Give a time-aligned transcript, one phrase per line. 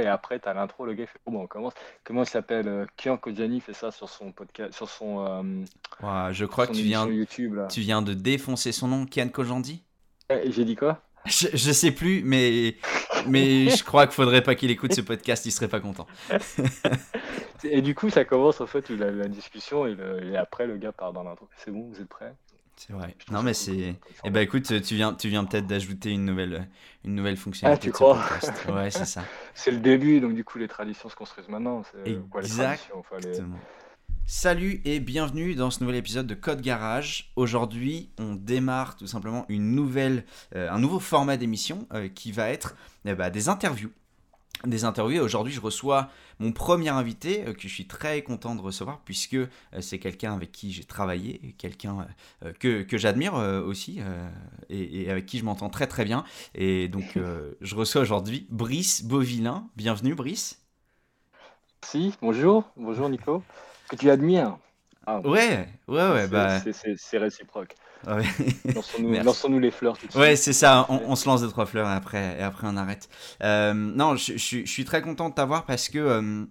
[0.00, 1.72] Et après, tu as l'intro, le gars fait oh, bon, on commence.
[2.04, 5.26] Comment il s'appelle euh, Kian Kojani fait ça sur son podcast, sur son.
[5.26, 7.66] euh, je crois que tu viens, YouTube là.
[7.66, 9.82] tu viens de défoncer son nom, Kian Kojandi
[10.30, 11.02] Et j'ai dit quoi?
[11.26, 12.76] Je, je sais plus, mais,
[13.26, 16.06] mais je crois qu'il faudrait pas qu'il écoute ce podcast, il serait pas content.
[17.64, 20.76] Et du coup, ça commence en fait la, la discussion et, le- et après le
[20.76, 21.48] gars part dans l'intro.
[21.56, 22.32] C'est bon, vous êtes prêts?
[22.78, 23.16] C'est vrai.
[23.30, 23.96] Non, mais c'est.
[24.24, 26.68] Eh ben écoute, tu viens, tu viens peut-être d'ajouter une nouvelle,
[27.04, 28.22] une nouvelle fonctionnalité Ah, tu ce crois.
[28.82, 29.24] Ouais, c'est ça.
[29.52, 31.82] C'est le début, donc du coup, les traditions se construisent maintenant.
[31.90, 33.58] C'est euh, quoi les traditions enfin, les- Exactement.
[34.26, 37.32] Salut et bienvenue dans ce nouvel épisode de Code Garage.
[37.34, 40.24] Aujourd'hui, on démarre tout simplement une nouvelle,
[40.54, 42.76] euh, un nouveau format d'émission euh, qui va être
[43.06, 43.90] eh ben, des interviews.
[44.66, 45.22] Des interviews.
[45.22, 49.34] Aujourd'hui, je reçois mon premier invité euh, que je suis très content de recevoir puisque
[49.34, 49.46] euh,
[49.80, 52.06] c'est quelqu'un avec qui j'ai travaillé, quelqu'un
[52.44, 54.00] euh, que, que j'admire aussi
[54.68, 56.24] et, et avec qui je m'entends très très bien.
[56.54, 57.18] Et donc,
[57.60, 59.68] je reçois aujourd'hui Brice Beauvillain.
[59.76, 60.60] Bienvenue, Brice.
[61.84, 63.42] Si, bonjour, bonjour Nico.
[63.88, 64.58] Que tu admires.
[65.06, 66.60] Ah, Ouais, ouais, ouais, bah.
[66.60, 67.74] c'est réciproque.
[68.06, 68.24] Ouais.
[69.24, 70.20] Lançons-nous les fleurs tout de suite.
[70.20, 72.76] Ouais, c'est ça, on, on se lance deux, trois fleurs et après, et après on
[72.76, 73.08] arrête.
[73.42, 76.44] Euh, non, je, je- je suis très content de t'avoir parce que euh,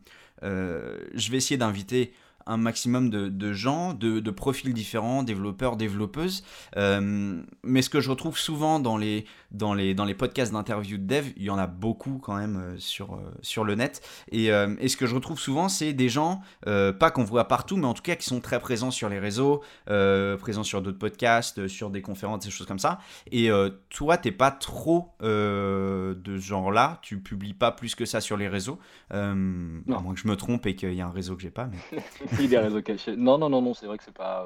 [0.44, 2.14] euh, je vais essayer d'inviter
[2.48, 6.44] un maximum de, de gens, de, de profils différents, développeurs, développeuses.
[6.78, 10.98] Euh, mais ce que je retrouve souvent dans les, dans les, dans les podcasts d'interviews
[10.98, 14.02] de dev, il y en a beaucoup quand même euh, sur, euh, sur le net.
[14.32, 17.48] Et, euh, et ce que je retrouve souvent, c'est des gens, euh, pas qu'on voit
[17.48, 20.98] partout, mais en tout cas qui sont très présents sur les réseaux, présents sur d'autres
[20.98, 23.00] podcasts, sur des conférences, des choses comme ça.
[23.32, 23.50] Et
[23.90, 28.48] toi, t'es pas trop de ce genre-là, tu publies pas plus que ça sur les
[28.48, 28.80] réseaux.
[29.14, 31.52] Euh, à moins que je me trompe et qu'il y a un réseau que j'ai
[31.52, 31.70] pas.
[31.72, 32.04] Mais...
[32.40, 33.16] Oui, des réseaux cachés.
[33.16, 34.46] Non, non, non, non, c'est vrai que c'est pas.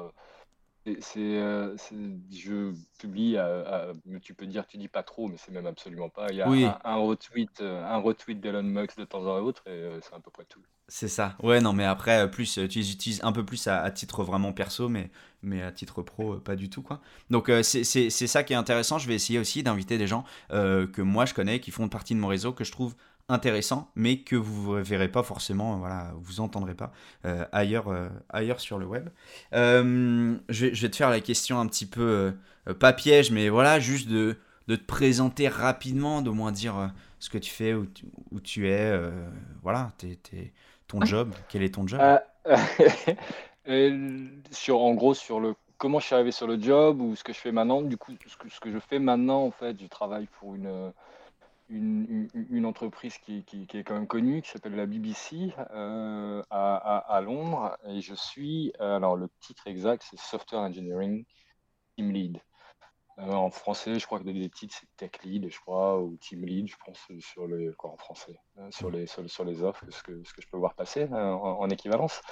[0.86, 1.96] euh, c'est, euh, c'est-
[2.32, 5.66] je publie, à- à- mais tu peux dire, tu dis pas trop, mais c'est même
[5.66, 6.28] absolument pas.
[6.32, 6.78] Il y a Oui.
[6.84, 10.14] un, un retweet, euh, un retweet d'Elon Musk de temps en temps et euh, c'est
[10.14, 10.62] à peu près tout.
[10.88, 11.36] C'est ça.
[11.42, 13.90] Ouais, non, mais après, euh, plus, euh, tu les utilises un peu plus à, à
[13.90, 15.10] titre vraiment perso, mais,
[15.42, 17.00] mais à titre pro, euh, pas du tout, quoi.
[17.30, 18.98] Donc, euh, c'est ça qui est intéressant.
[18.98, 22.14] Je vais essayer aussi d'inviter des gens euh, que moi je connais, qui font partie
[22.14, 22.94] de mon réseau, que je trouve
[23.28, 26.92] intéressants, mais que vous ne verrez pas forcément, euh, voilà, vous entendrez pas
[27.24, 29.08] euh, ailleurs, euh, ailleurs sur le web.
[29.54, 32.34] Euh, je, vais, je vais te faire la question un petit peu,
[32.78, 34.36] pas piège, mais voilà, juste de,
[34.68, 38.68] de te présenter rapidement, d'au moins dire ce que tu fais, où tu, où tu
[38.68, 39.00] es,
[39.62, 39.92] voilà,
[40.88, 42.00] ton job, quel est ton job?
[44.50, 47.32] Sur, en gros, sur le comment je suis arrivé sur le job ou ce que
[47.32, 47.82] je fais maintenant.
[47.82, 50.92] Du coup, ce que, ce que je fais maintenant, en fait, je travaille pour une,
[51.72, 57.20] une, entreprise qui, qui- est quand même connue, qui s'appelle la BBC euh, à, à-
[57.20, 57.76] Londres.
[57.86, 61.24] Et je suis, euh, alors le titre exact, c'est Software Engineering
[61.96, 62.38] Team Lead.
[63.18, 66.44] Euh, en français, je crois que les titres, c'est Tech Lead, je crois, ou Team
[66.46, 70.02] Lead, je pense, sur les, quoi, en français, euh, sur les, sur, les offres, ce
[70.02, 72.22] que, ce que je peux voir passer euh, en, en équivalence.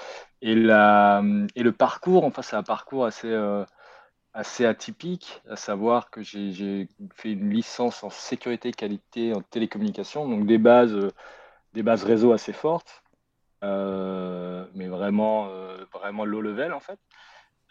[0.41, 1.23] Et, la,
[1.55, 3.29] et le parcours, enfin, c'est un parcours assez,
[4.33, 10.47] assez atypique, à savoir que j'ai fait une licence en sécurité qualité en télécommunication, donc
[10.47, 11.11] des bases, euh,
[11.75, 13.03] des bases réseau assez fortes,
[13.65, 16.99] euh, mais vraiment, euh, vraiment low level en fait.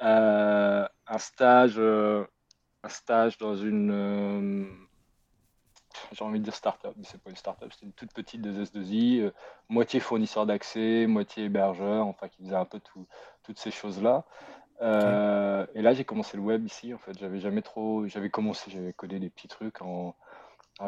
[0.02, 4.88] Un stage, un stage dans une,
[6.12, 9.22] j'ai envie de dire start-up, mais c'est pas une start-up, c'était une toute petite 2S2I,
[9.22, 9.31] euh,
[9.69, 13.08] moitié fournisseur d'accès, moitié hébergeur, enfin qui faisait un peu tout-
[13.44, 14.25] toutes ces choses-là.
[14.82, 16.94] Euh, et là, j'ai commencé le web ici.
[16.94, 18.08] En fait, j'avais jamais trop.
[18.08, 20.16] J'avais commencé, j'avais codé des petits trucs en.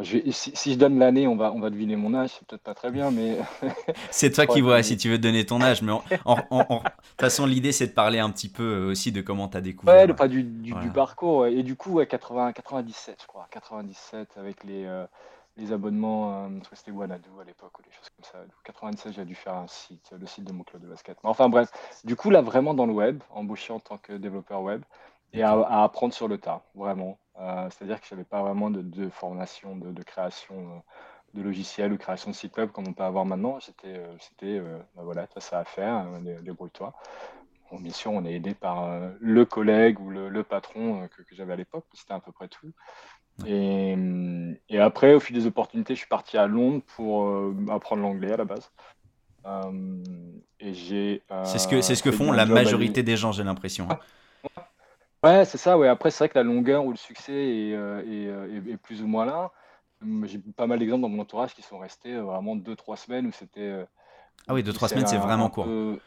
[0.02, 2.30] Je vais- si, si je donne l'année, on va, on va deviner mon âge.
[2.38, 3.38] C'est peut-être pas très bien, mais
[4.12, 7.46] C'est toi qui vois que- si tu veux donner ton âge, mais de toute façon,
[7.46, 9.94] l'idée c'est de parler un petit peu euh, aussi de comment tu as découvert.
[9.96, 10.86] ouais, le- pas du, du, Voilà.
[10.86, 11.46] du parcours.
[11.48, 13.48] Et du coup, ouais, 80, 97, je crois.
[13.52, 15.06] 97 avec les, euh,
[15.58, 16.46] les abonnements.
[16.46, 18.38] euh, je crois que c'était Wanadu à l'époque ou des choses comme ça.
[18.40, 21.18] Donc, 97, j'ai dû faire un site, le site de mon club de basket.
[21.24, 21.70] Mais enfin, bref.
[22.06, 24.84] Du coup, là, vraiment dans le web, embauché en tant que développeur web
[25.34, 27.18] et à, à apprendre sur le tas, vraiment.
[27.40, 30.80] Euh, C'est-à-dire que je n'avais pas vraiment de, de formation, de, de création euh,
[31.34, 33.60] de logiciels ou création de site web comme on peut avoir maintenant.
[33.60, 36.94] C'était, euh, c'était ben voilà, tu as ça à faire, dé- débrouille-toi.
[37.72, 38.90] Bon, bien sûr, on est aidé par
[39.22, 42.50] le collègue ou le, le patron que, que j'avais à l'époque, c'était à peu près
[42.50, 42.72] tout.
[43.46, 43.96] Et,
[44.70, 48.34] et après, au fil des opportunités, je suis parti à Londres pour euh, apprendre l'anglais
[48.34, 48.72] à la base.
[49.46, 50.04] Euh,
[50.60, 51.24] et j'ai.
[51.46, 53.88] C'est ce que, c'est ce que font la majorité des gens, j'ai l'impression.
[53.90, 53.98] hein.
[55.24, 55.88] Ouais, c'est ça, ouais.
[55.88, 58.78] Après, c'est vrai que la longueur ou le succès est, euh, est, euh, est- est
[58.78, 59.52] plus ou moins là.
[60.26, 63.28] J'ai pas mal d'exemples dans mon entourage qui sont restés euh, vraiment deux, trois semaines
[63.28, 63.62] où c'était.
[63.62, 63.86] euh,
[64.48, 65.66] Ah oui, où deux, trois c'est semaines, c'est vraiment court.
[65.66, 66.00] peu.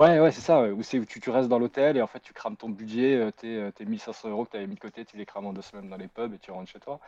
[0.00, 0.70] Ouais, ouais, c'est ça, ouais.
[0.70, 3.70] Où tu, tu restes dans l'hôtel et en fait tu crames ton budget, tes, euh,
[3.72, 5.88] tes 1500 euros que tu avais mis de côté, tu les crames en deux semaines
[5.90, 7.00] dans les pubs et tu rentres chez toi.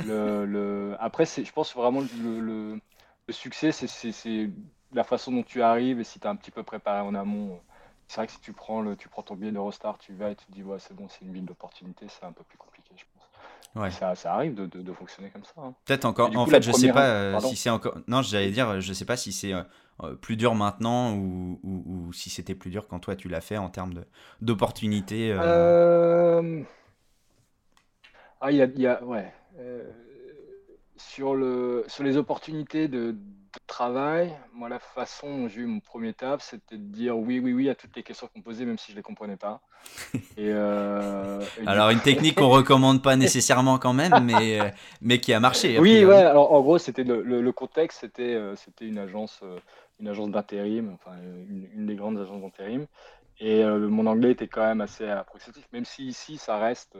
[0.00, 0.96] Le, le...
[1.00, 2.80] Après, je pense vraiment le, le,
[3.26, 4.50] le succès, c'est
[4.92, 7.60] la façon dont tu arrives et si tu es un petit peu préparé en amont.
[8.08, 10.34] C'est vrai que si tu prends, le, tu prends ton billet d'Eurostar, tu vas et
[10.34, 12.94] tu te dis, ouais, c'est bon, c'est une ville d'opportunité, c'est un peu plus compliqué,
[12.96, 13.82] je pense.
[13.82, 13.90] Ouais.
[13.90, 15.52] Ça, ça, arrive de, de, fonctionner comme ça.
[15.58, 15.74] Hein.
[15.84, 16.34] Peut-être encore.
[16.34, 17.98] En fait, je sais pas euh, si c'est encore.
[18.08, 22.30] Non, j'allais dire, je sais pas si c'est euh, plus dur maintenant ou, ou, si
[22.30, 24.04] c'était plus dur quand toi tu l'as fait en termes
[24.40, 25.30] d'opportunités.
[25.38, 26.62] Euh...
[28.40, 29.34] Ah, il y a, y a, ouais.
[30.96, 33.14] sur, le, sur les opportunités de,
[33.66, 37.52] travail, moi, la façon dont j'ai eu mon premier taf, c'était de dire oui, oui,
[37.52, 39.60] oui à toutes les questions qu'on posait, même si je ne les comprenais pas.
[40.36, 44.68] Et, euh, alors, une technique qu'on recommande pas nécessairement quand même, mais, euh,
[45.00, 45.78] mais qui a marché.
[45.78, 49.42] Oui, ouais, alors en gros, c'était le, le, contexte, c'était euh, c'était une agence,
[50.00, 52.86] une agence d'intérim, enfin, une, une, des grandes agences d'intérim.
[53.40, 56.98] Et mon anglais était quand même assez approximatif, même si ici, ça reste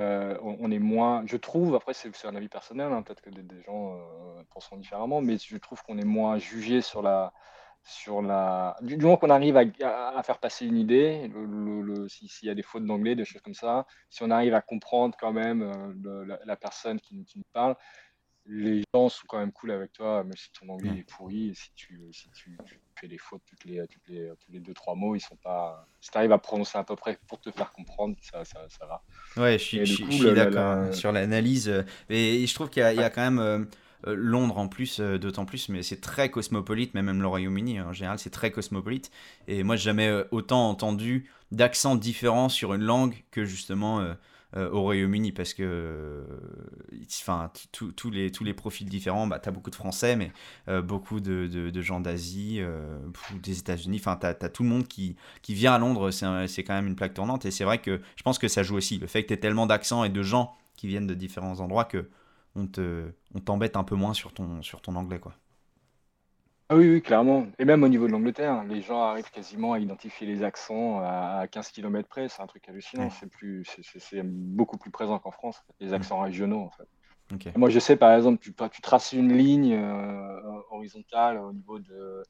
[0.00, 3.62] euh, on, est moins, je trouve, après c'est un avis personnel, hein, peut-être que des,
[3.62, 7.32] gens euh, penseront différemment, mais je trouve qu'on est moins jugé sur la,
[7.82, 11.30] sur la, du, moment qu'on arrive à, faire passer une idée,
[12.08, 15.16] s'il y a des fautes d'anglais, des choses comme ça, si on arrive à comprendre
[15.18, 15.62] quand même
[16.04, 17.74] euh, la, personne qui, qui, nous parle,
[18.48, 21.54] les gens sont quand même cool avec toi, même si ton anglais est pourri, et
[21.54, 22.56] si tu, si tu,
[22.98, 25.86] fais des fautes toutes les, toutes les, tous les deux, trois mots, ils sont pas.
[26.00, 28.86] Si tu arrives à prononcer à peu près pour te faire comprendre, ça, ça, ça
[28.86, 29.02] va.
[29.36, 31.84] Ouais, je suis, je, suis d'accord sur l'analyse.
[32.08, 33.38] Et je trouve qu'il y, y, a quand même.
[33.38, 33.64] Euh,
[34.06, 37.80] euh, Londres en plus, euh, d'autant plus, mais c'est très cosmopolite, mais même le Royaume-Uni
[37.80, 39.10] en général, c'est très cosmopolite.
[39.48, 44.14] Et moi, j'ai jamais autant entendu d'accents différents sur une langue que justement euh,
[44.56, 46.24] au Royaume-Uni parce que euh,
[47.20, 50.32] enfin tous les profils différents bah as beaucoup de français mais
[50.68, 52.60] euh, beaucoup de, gens d'Asie
[53.42, 53.98] des États-Unis.
[54.00, 56.96] Enfin tu as, tout le monde qui qui vient à Londres c'est quand même une
[56.96, 57.44] plaque tournante.
[57.44, 59.40] Et c'est vrai que je pense que ça joue aussi le fait que tu aies
[59.40, 62.08] tellement d'accents et de gens qui viennent de différents endroits que
[62.54, 63.04] on te
[63.34, 65.34] on t'embête un peu moins sur ton sur ton anglais quoi
[66.68, 67.46] ah oui, oui, clairement.
[67.58, 71.46] Et même au niveau de l'Angleterre, les gens arrivent quasiment à identifier les accents à
[71.50, 72.28] 15 km près.
[72.28, 73.08] C'est un truc hallucinant.
[73.10, 73.64] C'est plus,
[73.98, 75.94] c'est, beaucoup plus présent qu'en France, les mmh.
[75.94, 76.88] accents régionaux, en fait.
[77.56, 82.22] Moi, je sais, par exemple, tu, tu traces une ligne euh, horizontale au niveau de,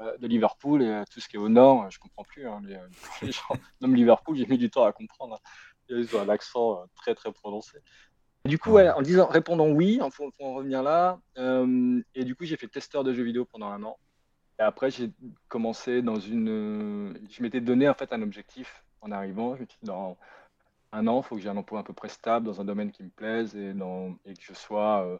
[0.00, 2.46] euh, de Liverpool et tout ce qui est au nord, je comprends plus.
[2.48, 5.34] Hein, les, gens, même Liverpool, j'ai mis du temps à comprendre.
[5.34, 5.50] Hein.
[5.88, 7.78] Ils ont un accent euh, très, très prononcé.
[8.44, 11.20] Du coup, en disant, répondant oui, il faut, en revenir là.
[11.38, 13.98] Euh, et du coup, j'ai fait testeur de jeux vidéo pendant un an.
[14.58, 15.10] Et après, j'ai
[15.48, 17.16] commencé dans une.
[17.30, 19.54] Je m'étais donné en fait un objectif en arrivant.
[19.54, 20.16] Je me suis dit, dans
[20.90, 22.90] un an, il faut que j'ai un emploi à peu près stable dans un domaine
[22.90, 24.16] qui me plaise et, dans...
[24.26, 25.06] et que je sois.
[25.06, 25.18] Euh,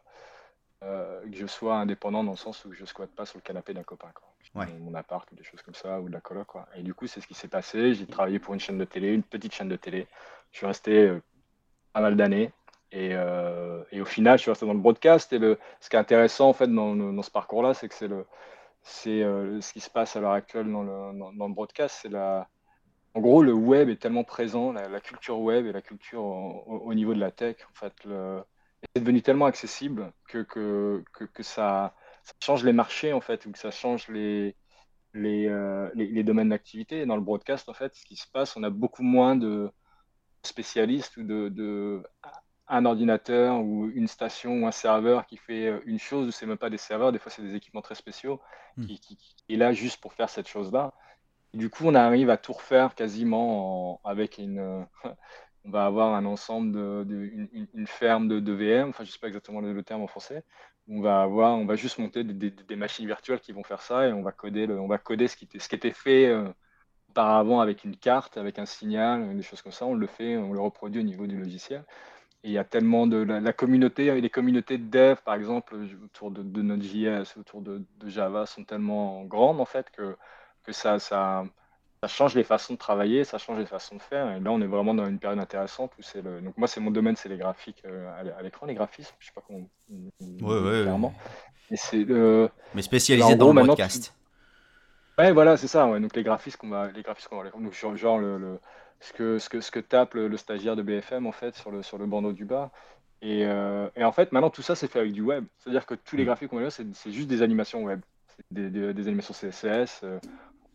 [0.83, 3.41] euh, que je sois indépendant dans le sens où je ne squatte pas sur le
[3.41, 4.09] canapé d'un copain.
[4.13, 4.65] Quoi.
[4.81, 6.47] Mon appart ou des choses comme ça, ou de la coloc.
[6.47, 6.67] Quoi.
[6.75, 7.93] Et du coup, c'est ce qui s'est passé.
[7.93, 10.07] J'ai travaillé pour une chaîne de télé, une petite chaîne de télé.
[10.51, 11.17] Je suis resté
[11.93, 12.51] pas mal d'années.
[12.93, 15.33] Euh, et, au final, je suis resté dans le broadcast.
[15.33, 17.95] Et le, ce qui est intéressant en fait dans, dans ce parcours-là, c'est que
[18.81, 22.05] c'est euh, ce qui se passe à l'heure actuelle dans le, dans, le broadcast.
[22.09, 22.49] La,
[23.13, 27.13] en gros, le web est tellement présent, la, culture web et la culture au, niveau
[27.13, 27.93] de la tech, en fait,
[28.95, 33.51] est devenu tellement accessible que, que, que, ça, ça, change les marchés en fait, ou
[33.51, 34.55] que ça change les,
[35.13, 37.05] les, euh, les, domaines d'activité.
[37.05, 39.71] Dans le broadcast, en fait, ce qui se passe, on a beaucoup moins de
[40.43, 42.03] spécialistes ou de
[42.67, 46.45] un ordinateur ou une station ou un serveur qui fait euh, une chose, ou c'est
[46.45, 48.39] même pas des serveurs, des fois c'est des équipements très spéciaux,
[48.77, 48.85] hmm.
[48.85, 49.17] qui,
[49.49, 50.93] est là juste pour faire cette chose-là.
[51.53, 54.59] Du coup, on arrive à tout refaire quasiment avec une.
[54.59, 54.83] Euh,
[55.65, 57.31] on va avoir un ensemble de,
[57.73, 60.43] une, ferme de, VM, enfin je sais pas exactement le, terme en français.
[60.89, 64.11] On va avoir, on va juste monter des, machines virtuelles qui vont faire ça et
[64.11, 66.49] on va coder, on va coder ce qui était, ce qui était fait euh,
[67.09, 69.85] auparavant avec une carte, avec un signal, des choses comme ça.
[69.85, 71.85] On le fait, on le reproduit au niveau du logiciel.
[72.43, 75.75] Et il y a tellement de la, communauté, et les communautés de dev, par exemple,
[76.03, 80.17] autour de, de Node.js, autour de, Java, sont tellement grandes en fait que,
[80.63, 81.45] que ça, ça,
[82.01, 84.29] ça, change les façons de travailler, ça change les façons de faire.
[84.35, 86.41] Et là, on est vraiment dans une période intéressante où c'est le.
[86.41, 89.15] Donc moi, c'est mon domaine, c'est les graphiques euh, à l'écran, les graphismes.
[89.19, 89.69] Je sais pas comment.
[89.89, 91.13] Ouais, ouais, clairement.
[91.71, 92.49] Mais c'est le.
[92.75, 94.13] Mais spécialisé dans le podcast.
[95.17, 95.87] Ouais, voilà, c'est ça.
[95.87, 96.01] Ouais.
[96.01, 98.59] Donc les graphismes qu'on va, les graphismes qu'on va, donc genre, le
[99.03, 101.83] ce que, ce que, ce que tape le, stagiaire de BFM en fait sur le,
[101.83, 102.71] sur le bandeau du bas.
[103.21, 105.45] Et, euh, et en fait, maintenant tout ça c'est fait avec du web.
[105.59, 106.27] C'est-à-dire que tous les mm.
[106.27, 108.01] graphiques qu'on voit c'est, c'est juste des animations web.
[108.49, 110.19] Des, des, des, animations CSS, euh,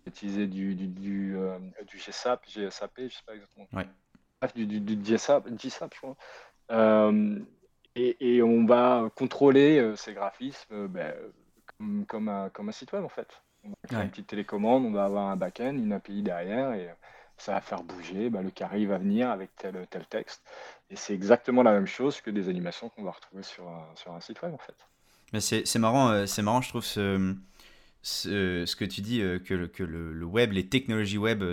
[0.06, 3.66] utiliser du, du, du, euh, du, GSAP, GSAP, je sais pas exactement.
[3.72, 3.86] Ouais.
[4.40, 6.16] Bref, du, du, du GSAP, GSAP, je crois.
[6.70, 7.38] Euh,
[7.96, 11.14] et, et, on va contrôler ces graphismes ben,
[11.66, 13.28] comme, comme, un, comme un site web en fait.
[13.64, 16.90] On va créer une petite télécommande, on va avoir un back-end, une API derrière et
[17.38, 20.42] ça va faire bouger, bah, le carré va venir avec tel, tel texte.
[20.90, 24.12] Et c'est exactement la même chose que des animations qu'on va retrouver sur un, sur
[24.12, 24.76] un site web en fait.
[25.32, 27.34] Mais c'est marrant, c'est marrant, je trouve, ce,
[28.00, 31.44] ce, que tu dis, que, le, que le, web, les technologies web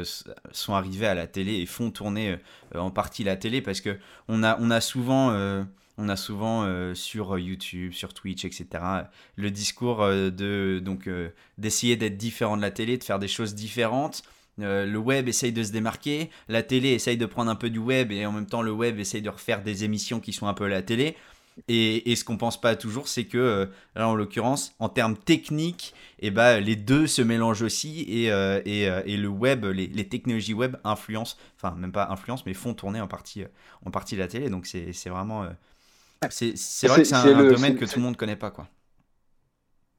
[0.52, 2.38] sont arrivées à la télé et font tourner
[2.74, 4.00] en partie la télé parce que
[4.30, 5.66] on a, on a souvent
[5.98, 8.68] on a souvent euh, sur YouTube, sur Twitch, etc.
[9.36, 13.56] le discours euh, de euh, d'essayer d'être différent de la télé, de faire des choses
[13.56, 14.24] différentes.
[14.58, 18.12] Le web essaye de se démarquer, la télé essaye de prendre un peu du web
[18.12, 20.68] et en même temps le web essaye de refaire des émissions qui sont un peu
[20.68, 21.16] la télé.
[21.70, 26.28] Et, ce qu'on pense pas toujours, c'est que là en l'occurrence, en termes techniques, et
[26.28, 30.76] eh ben, les deux se mélangent aussi et, et, le web, les, les, technologies web
[30.84, 33.44] influencent, enfin même pas influencent, mais font tourner en partie,
[33.86, 34.50] en partie la télé.
[34.50, 35.48] Donc c'est vraiment
[36.30, 38.52] c'est vrai que c'est un, domaine que tout le monde ne connaît pas.
[38.52, 38.68] Quoi.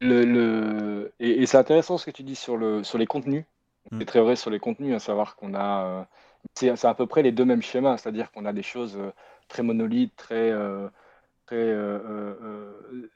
[0.00, 1.12] Le, le...
[1.20, 3.44] Et, c'est intéressant ce que tu dis sur, le, sur les contenus.
[3.90, 3.98] Mm.
[3.98, 5.86] C'est très vrai sur les contenus, à savoir qu'on a.
[5.86, 6.04] Euh,
[6.54, 9.10] c'est à peu près les deux mêmes schémas, c'est-à-dire qu'on a des choses euh,
[9.48, 10.88] très monolithes, très, euh,
[11.46, 11.74] très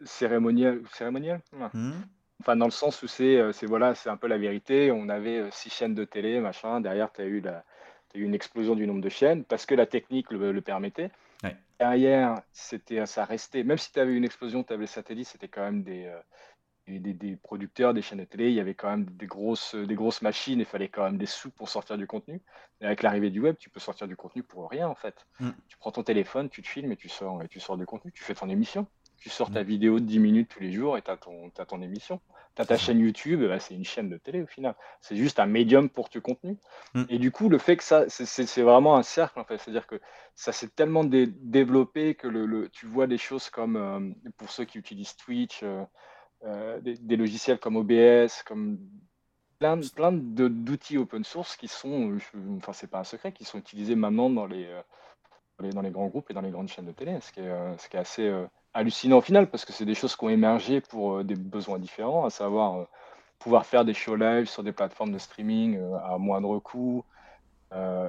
[0.04, 0.82] cérémoniales.
[0.92, 1.40] cérémoniales
[1.72, 1.92] mm.
[2.40, 4.90] Enfin, dans le sens où c'est voilà, un peu la vérité.
[4.90, 6.80] On avait six chaînes de télé, machin.
[6.80, 7.64] Derrière, tu as eu la,
[8.14, 11.10] eu une explosion du nombre de chaînes parce que la technique le, permettait.
[11.78, 15.48] Derrière, c'était, ça restait, même si tu avais une explosion, tu avais le satellite, c'était
[15.48, 16.20] quand même euh,
[16.99, 19.94] des, des, producteurs, des chaînes de télé, il y avait quand même des grosses, des
[19.94, 22.40] grosses machines, il fallait quand même des sous pour sortir du contenu.
[22.80, 25.26] Et avec l'arrivée du web, tu peux sortir du contenu pour rien en fait.
[25.38, 25.50] Mm.
[25.68, 28.11] Tu prends ton téléphone, tu te filmes et tu sors, et tu sors du contenu,
[28.12, 28.87] tu fais ton émission.
[29.18, 29.66] Tu sors ta mm.
[29.66, 31.18] vidéo de 10 minutes tous les jours et tu as,
[31.59, 32.20] as, ton émission.
[32.56, 34.75] Tu as ta chaîne YouTube, bah, c'est une chaîne de télé au final.
[35.02, 36.56] C'est juste un médium pour ton contenu.
[36.94, 37.04] Mm.
[37.11, 39.59] Et du coup, le fait que ça, c'est vraiment un cercle en fait.
[39.59, 40.00] C'est-à-dire que
[40.35, 44.78] ça s'est tellement développé que le, tu vois des choses comme, euh, pour ceux qui
[44.78, 45.85] utilisent Twitch, euh,
[46.44, 48.78] euh, des, logiciels comme OBS, comme
[49.59, 52.18] plein, plein d'outils open source qui sont,
[52.56, 54.68] enfin, c'est pas un secret, qui sont utilisés maintenant dans les,
[55.59, 57.88] dans les, grands groupes et dans les grandes chaînes de télé, ce qui est, ce
[57.88, 61.18] qui est assez hallucinant au final parce que c'est des choses qui ont émergé pour
[61.18, 62.85] euh, des besoins différents, à savoir euh,
[63.38, 67.04] pouvoir faire des shows live sur des plateformes de streaming euh, à moindre coût.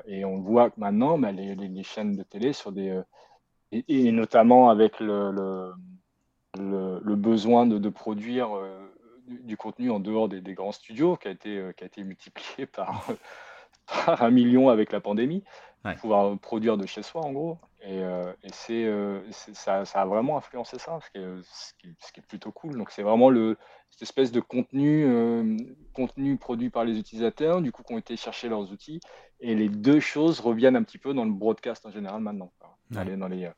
[0.08, 3.00] et on voit que maintenant, bah, les, les, chaînes de télé sur des
[3.72, 5.74] et, notamment avec le,
[6.58, 8.50] le, besoin de, de produire
[9.28, 12.66] du, contenu en dehors des, des, grands studios qui a été, qui a été multiplié
[12.72, 13.06] par,
[13.88, 15.44] par un million avec la pandémie,
[16.00, 17.58] pouvoir produire de chez soi en gros.
[17.84, 18.32] Et, euh,
[18.70, 22.52] euh, c'est, ça, ça, a vraiment influencé ça, ce qui est, ce qui est, plutôt
[22.52, 22.78] cool.
[22.78, 23.58] Donc c'est vraiment le,
[23.90, 25.58] cette espèce de contenu, euh,
[25.94, 29.00] contenu produit par les utilisateurs, du coup, qui ont été chercher leurs outils.
[29.40, 32.52] Et les deux choses reviennent un petit peu dans le broadcast en général maintenant,
[32.92, 33.50] dans, les, dans les,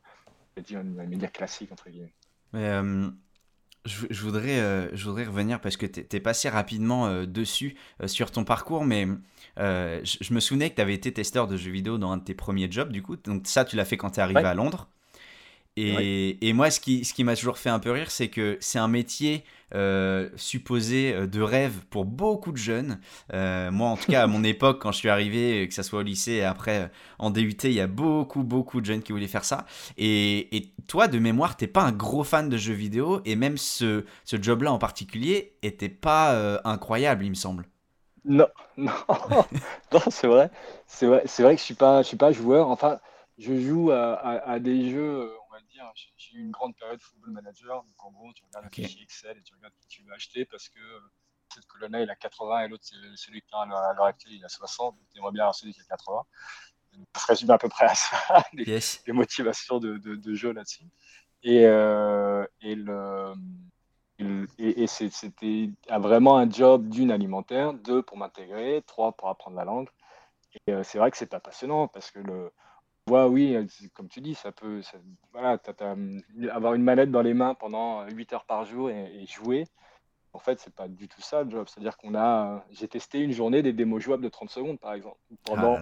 [1.06, 2.14] médias classiques, entre guillemets.
[2.54, 2.70] Mais,
[3.84, 8.84] je, voudrais, je voudrais revenir parce que tu es, passé rapidement dessus sur ton parcours,
[8.84, 9.06] mais
[9.58, 12.24] euh, je, me souvenais que tu avais été testeur de jeux vidéo dans un de
[12.24, 13.16] tes premiers jobs, du coup.
[13.16, 14.88] Donc, ça, tu l'as fait quand tu es arrivé à Londres.
[15.76, 18.56] Et, et, moi, ce qui, ce qui m'a toujours fait un peu rire, c'est que
[18.60, 23.00] c'est un métier euh, supposé euh, de rêve pour beaucoup de jeunes.
[23.32, 26.02] moi, en tout cas, à mon époque, quand je suis arrivé, que ce soit au
[26.02, 29.44] lycée et après en DUT, il y a beaucoup, beaucoup de jeunes qui voulaient faire
[29.44, 29.66] ça.
[29.96, 33.58] Et, et toi, de mémoire, t'es pas un gros fan de jeux vidéo, et même
[33.58, 37.66] ce, ce job-là en particulier était pas incroyable, il me semble.
[38.24, 38.92] Non, non,
[39.92, 40.50] non, c'est vrai.
[40.86, 42.70] C'est vrai, vrai que je suis pas, je suis pas joueur.
[42.70, 42.98] Enfin,
[43.38, 44.14] je joue à,
[44.46, 45.30] à, des jeux,
[45.92, 46.12] dire.
[46.16, 47.82] J'ai eu une grande période Football Manager.
[47.82, 48.82] Donc en gros, tu regardes okay.
[48.82, 50.80] le fichier Excel et tu regardes qui tu veux acheter parce que
[51.52, 54.44] cette colonne-là, il a 80 et l'autre, c'est celui qui a à l'heure actuelle, il
[54.44, 54.96] a 60.
[54.96, 56.22] Donc tu aimerais bien avoir celui qui a 80.
[57.14, 60.52] Ça se résume à peu près à ça, les, les motivations de, de, de jeu
[60.52, 60.86] là-dessus.
[61.42, 63.34] Et, euh, et le
[64.58, 69.88] et, c'était vraiment un job d'une alimentaire, deux pour m'intégrer, trois pour apprendre la langue.
[70.66, 72.52] Et euh, c'est vrai que c'est pas passionnant parce que le,
[73.08, 73.56] oui,
[73.92, 74.80] comme tu dis, ça peut,
[75.32, 75.58] voilà,
[76.50, 79.66] avoir une manette dans les mains pendant 8 heures par jour et, jouer.
[80.32, 81.68] En fait, c'est pas du tout ça le job.
[81.68, 85.18] C'est-à-dire qu'on a, j'ai testé une journée des démos jouables de 30 secondes, par exemple,
[85.44, 85.78] pendant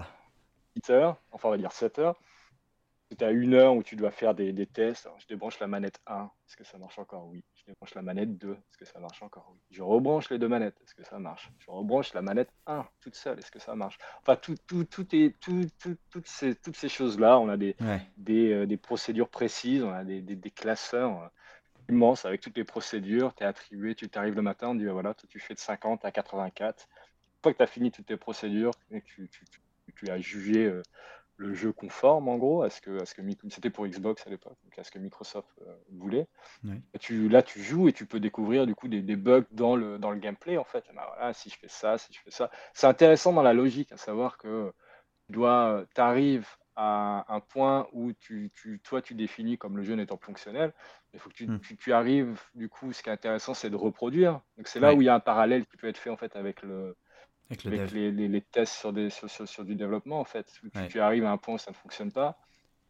[0.76, 2.16] 8 ah heures, enfin on va dire 7 heures
[3.16, 5.08] tu as une heure où tu dois faire des, tests.
[5.18, 7.26] je débranche la manette 1, est-ce que ça marche encore?
[7.26, 7.44] Oui.
[7.62, 9.48] Je débranche la manette 2, est-ce que ça marche encore?
[9.52, 9.58] Oui.
[9.70, 11.52] Je rebranche les deux manettes, est-ce que ça marche?
[11.60, 13.98] Je rebranche la manette 1 toute seule, est-ce que ça marche?
[14.20, 15.64] Enfin, tout, tout, tout est, tout,
[16.10, 17.76] toutes ces, toutes ces choses-là, on a des,
[18.16, 21.28] des, euh, des, procédures précises, on a des, des, classeurs euh,
[21.88, 23.32] immenses avec toutes les procédures.
[23.34, 25.60] Tu es attribué, tu t'arrives le matin, on dit bah voilà, toi, tu fais de
[25.60, 26.88] 50 à 84.
[26.88, 29.44] Une fois que tu as fini toutes tes procédures et que tu, tu,
[29.94, 30.66] tu as jugé.
[30.66, 30.82] Euh,
[31.36, 34.30] le jeu conforme en gros à ce que, à ce que c'était pour Xbox à
[34.30, 36.28] l'époque, à ce que Microsoft euh, voulait.
[37.00, 40.10] tu, là, tu joues et tu peux découvrir du coup des, bugs dans le, dans
[40.10, 40.84] le gameplay en fait.
[40.94, 43.92] Ben voilà, si je fais ça, si je fais ça, c'est intéressant dans la logique,
[43.92, 44.72] à savoir que
[45.26, 50.00] tu dois, arrives à un point où tu, tu, toi, tu définis comme le jeune
[50.00, 50.72] étant fonctionnel.
[51.12, 51.60] Il faut que tu, Hmm.
[51.60, 54.40] tu, tu arrives, du coup, ce qui est intéressant, c'est de reproduire.
[54.56, 56.34] Donc, c'est là où il y a un parallèle qui peut être fait, en fait,
[56.34, 56.96] avec le,
[57.52, 57.92] avec le avec dev.
[57.92, 60.52] les, les- les tests sur, des, sur, sur- sur du développement, en fait.
[60.88, 62.38] Tu, arrives à un point où ça ne fonctionne pas,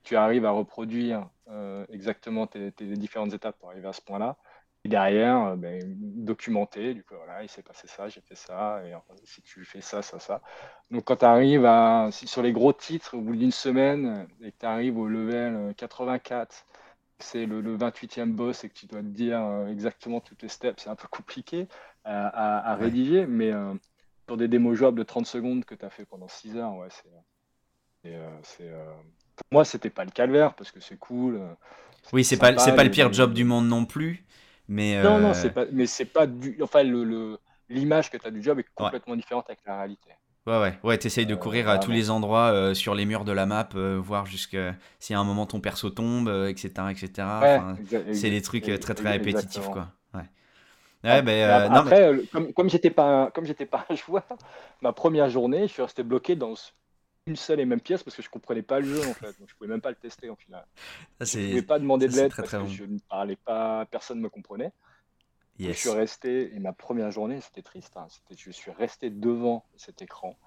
[0.03, 4.37] tu arrives à reproduire euh, exactement tes, tes différentes étapes pour arriver à ce point-là.
[4.85, 5.81] Et derrière, euh, ben,
[6.25, 9.65] documenter, du coup, voilà, il s'est passé ça, j'ai fait ça, et enfin, si tu
[9.65, 10.43] fais ça, ça, ça.
[10.91, 14.53] Donc, quand tu arrives à, sur les gros titres, au bout d'une semaine, euh, et
[14.53, 16.67] que tu arrives au level euh, 84,
[17.19, 20.49] c'est le, le 28e boss et que tu dois te dire euh, exactement toutes les
[20.49, 21.69] steps, c'est un peu compliqué
[22.05, 22.77] à, à- à ouais.
[22.77, 23.75] rédiger, mais euh,
[24.33, 26.89] sur des démos jouables de 30 secondes que tu as fait pendant 6 heures, ouais,
[26.91, 27.09] c'est,
[28.07, 28.95] euh, euh,
[29.37, 31.55] pour moi, c'était pas le calvaire parce que c'est cool, euh,
[32.13, 34.25] Oui, c'est pas, pas le Les, pire job du monde non plus,
[34.69, 38.27] mais Non, non, c'est pas, mais c'est pas du, enfin, le, le- l'image que tu
[38.27, 38.93] as du job est ouais.
[38.93, 40.11] complètement différente avec la réalité.
[40.47, 43.25] Ouais, ouais, ouais, t'essayes de Euh, courir à tous les endroits euh, sur les murs
[43.25, 44.57] de la map, euh, voir jusque
[44.99, 47.43] si à un moment ton perso tombe, etc., etc.
[47.43, 49.69] Ouais, Enfin, exa- c'est des trucs très très répétitifs, exactement.
[49.69, 49.93] quoi.
[51.05, 51.23] Ouais.
[51.23, 53.87] Mais euh, ap- non, mais après, euh, comme, comme j'étais pas, un- comme j'étais pas
[53.89, 54.27] un joueur,
[54.81, 56.55] ma première journée, je suis resté bloqué dans
[57.27, 59.39] une seule et même pièce parce que je comprenais pas le jeu en fait.
[59.39, 60.67] Donc je pouvais même pas le tester en final.
[61.21, 62.69] ça Je pouvais pas demander de l'aide parce très que bon.
[62.69, 64.73] je ne parlais pas, personne ne me comprenait.
[65.65, 65.91] Donc je suis Yes.
[65.91, 67.97] resté et ma première journée, c'était triste.
[67.97, 68.07] hein.
[68.11, 70.39] C'était, je suis resté devant cet écran.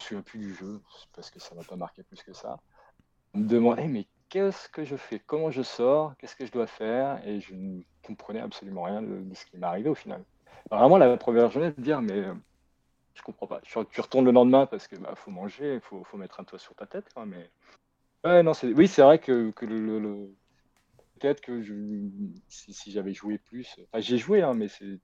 [0.00, 0.82] Je souviens plus du jeu
[1.14, 2.60] parce que ça m'a pas marqué plus que ça.
[3.34, 6.66] On me demandait mais qu'est-ce que je fais, comment je sors, qu'est-ce que je dois
[6.66, 7.26] faire?
[7.26, 10.24] Et je ne comprenais absolument rien de, de ce qui m'arrivait au final.
[10.70, 12.34] Vraiment la première journée de dire mais euh,
[13.14, 13.60] je comprends pas.
[13.62, 16.74] Tu, retournes le lendemain parce que bah, faut manger, faut, faut mettre un toit sur
[16.74, 17.50] ta tête quoi, mais
[18.24, 20.36] ouais non oui c'est vrai que, que le, le- le-
[21.18, 21.74] peut-être que je,
[22.48, 25.00] si, si j'avais joué plus, enfin j'ai joué hein, mais c'est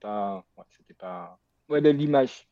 [0.00, 1.38] pas ouais, c'était pas
[1.68, 2.48] ouais l'image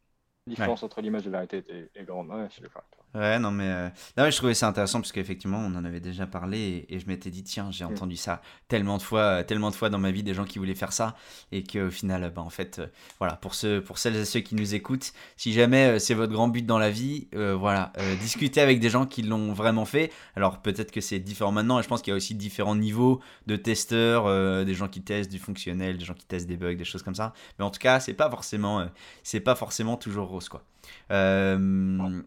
[0.46, 0.56] la Ouais.
[0.56, 2.28] différence entre l'image et la réalité est, est grande.
[2.30, 2.84] Ouais, je suis d'accord.
[3.12, 5.98] Ouais, non, mais, euh, non, mais je trouvais ça intéressant parce qu'effectivement, on en avait
[5.98, 7.88] déjà parlé et, et je m'étais dit, tiens, j'ai Mm.
[7.88, 10.60] entendu ça tellement de fois, euh, tellement de fois dans ma vie, des gens qui
[10.60, 11.16] voulaient faire ça
[11.50, 12.86] et qu'au final, bah, en fait, euh,
[13.18, 16.32] voilà, pour, ceux, pour celles et ceux qui nous écoutent, si jamais euh, c'est votre
[16.32, 20.12] grand but dans la vie, voilà, discutez avec des gens qui l'ont vraiment fait.
[20.36, 23.20] Alors peut-être que c'est différent maintenant et je pense qu'il y a aussi différents niveaux
[23.46, 26.84] de testeurs, des gens qui testent du fonctionnel, des gens qui testent des bugs, des
[26.84, 27.32] choses comme ça.
[27.58, 28.86] Mais en tout cas, c'est pas forcément,
[29.24, 30.62] c'est pas forcément toujours rose, quoi.
[31.10, 32.20] Euh,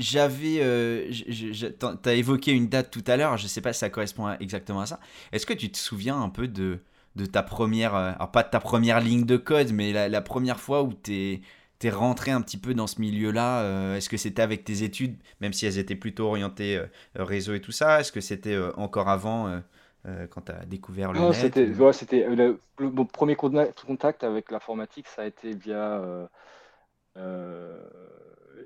[0.00, 0.58] j'avais.
[0.62, 1.10] Euh,
[2.02, 4.80] t'as évoqué une date tout à l'heure, je sais pas si ça correspond à- exactement
[4.80, 5.00] à ça.
[5.32, 6.80] Est-ce que tu te souviens un peu de,
[7.16, 7.94] de ta première.
[7.94, 10.92] euh, Alors, pas de ta première ligne de code, mais la, la première fois où
[10.94, 11.40] t'es
[11.78, 15.16] t'es rentré un petit peu dans ce milieu-là euh, Est-ce que c'était avec tes études,
[15.40, 16.86] même si elles étaient plutôt orientées euh,
[17.24, 19.60] réseau et tout ça Est-ce que c'était encore avant,
[20.30, 23.36] quand tu as découvert le Non, net c'était ou- ouais, c'était le, le- mon premier
[23.36, 26.28] contact, avec l'informatique, ça a été via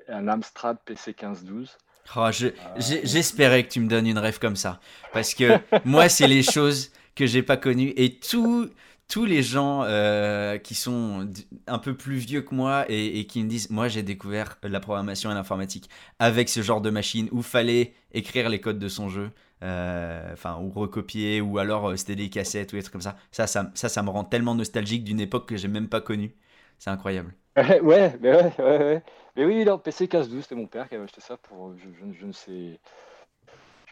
[0.08, 1.76] un Amstrad PC 1512.
[2.16, 4.80] Oh, je- Euh, j'ai- J'espérais que tu me donnes une rêve comme ça.
[5.12, 7.92] Parce que moi, c'est les choses que j'ai pas connues.
[7.96, 8.68] Et tous
[9.08, 11.28] tous les gens euh, qui sont
[11.66, 14.80] un peu plus vieux que moi et, et qui me disent Moi, j'ai découvert la
[14.80, 19.08] programmation et l'informatique avec ce genre de machine où fallait écrire les codes de son
[19.10, 19.30] jeu.
[19.62, 23.16] euh, Enfin, ou recopier, ou alors euh, c'était des cassettes ou des trucs comme ça.
[23.32, 26.34] Ça, ça, ça, ça me rend tellement nostalgique d'une époque que j'ai même pas connue.
[26.78, 27.34] C'est incroyable.
[27.56, 29.02] Ouais, mais ouais.
[29.36, 32.26] Mais oui, non, PC 1512, c'était mon père qui avait acheté ça pour je, je-
[32.26, 32.32] ne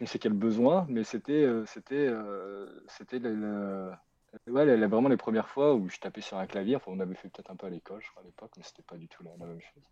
[0.07, 1.65] sais quel besoin, mais c'était euh,
[3.13, 3.91] euh,
[4.47, 6.75] vraiment les premières fois où je tapais sur un clavier.
[6.75, 8.81] Enfin, on avait fait peut-être un peu à l'école, je crois, à l'époque, mais c'était
[8.83, 9.83] pas du tout la, même chose.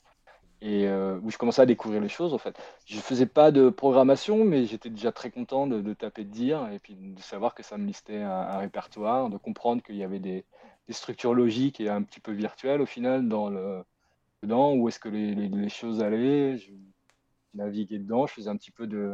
[0.61, 2.59] Et euh, où je commençais à découvrir les choses, en fait.
[2.85, 6.79] Je faisais pas de programmation, mais j'étais déjà très content de, taper de dire et
[6.79, 10.43] puis de savoir que ça me listait un répertoire, de comprendre qu'il y avait des,
[10.89, 13.83] des structures logiques et un petit peu virtuelles au final dans le
[14.41, 16.57] dedans, où est-ce que les, les- les choses allaient.
[16.57, 16.71] Je
[17.53, 19.13] naviguais dedans, je faisais un petit peu de.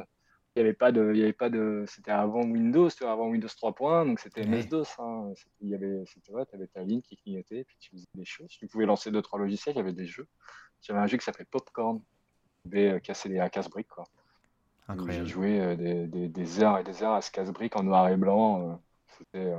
[0.56, 1.12] Il n'y avait pas de.
[1.14, 4.48] Il y avait pas de c'était avant Windows, c'était avant Windows 3.1, donc c'était Ouais.
[4.48, 4.86] MS-DOS.
[5.00, 5.34] Hein.
[5.60, 8.48] Il y avait, c'était tu avais ta ligne qui clignotait, puis tu faisais des choses.
[8.50, 10.28] Tu pouvais lancer deux, trois logiciels, il y avait des jeux.
[10.82, 12.00] J'avais un jeu qui s'appelait Popcorn.
[12.00, 14.06] Tu pouvais euh, casser des, un casse-briques, quoi.
[15.10, 18.08] J'ai joué euh, des, des- des heures et des heures à ce casse-brique en noir
[18.08, 18.70] et blanc.
[18.70, 18.76] euh,
[19.18, 19.54] C'était.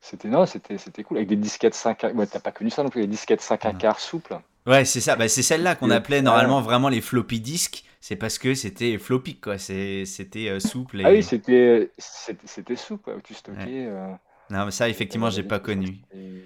[0.00, 2.88] C'était non, c'était c'était cool avec des disquettes 5 ouais, t'as pas connu ça non
[2.88, 3.70] plus, les disquettes 5 Non.
[3.70, 4.38] un quart souples.
[4.66, 5.16] Ouais, c'est ça.
[5.16, 7.84] Bah, c'est celle-là qu'on appelait normalement vraiment les floppy disks.
[8.00, 9.58] C'est parce que c'était floppy, quoi.
[9.58, 10.04] C'était
[10.48, 11.00] euh, souple.
[11.00, 11.04] Et...
[11.04, 13.86] Ah oui, c'était souple, tu stockais.
[13.86, 14.12] euh,
[14.50, 15.98] non, mais ça, effectivement, j'ai pas connu.
[16.10, 16.44] C'était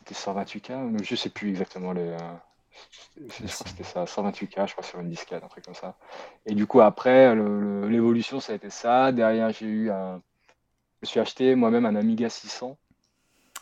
[0.00, 2.16] c'était 128K, donc je sais plus exactement euh,
[3.16, 5.96] je crois que c'était ça, 128K, je crois, sur une disquette, un truc comme ça.
[6.46, 9.12] Et du coup, après, le- le- l'évolution, ça a été ça.
[9.12, 10.20] Derrière, j'ai eu un.
[11.02, 12.76] Je me suis acheté moi-même un Amiga 600.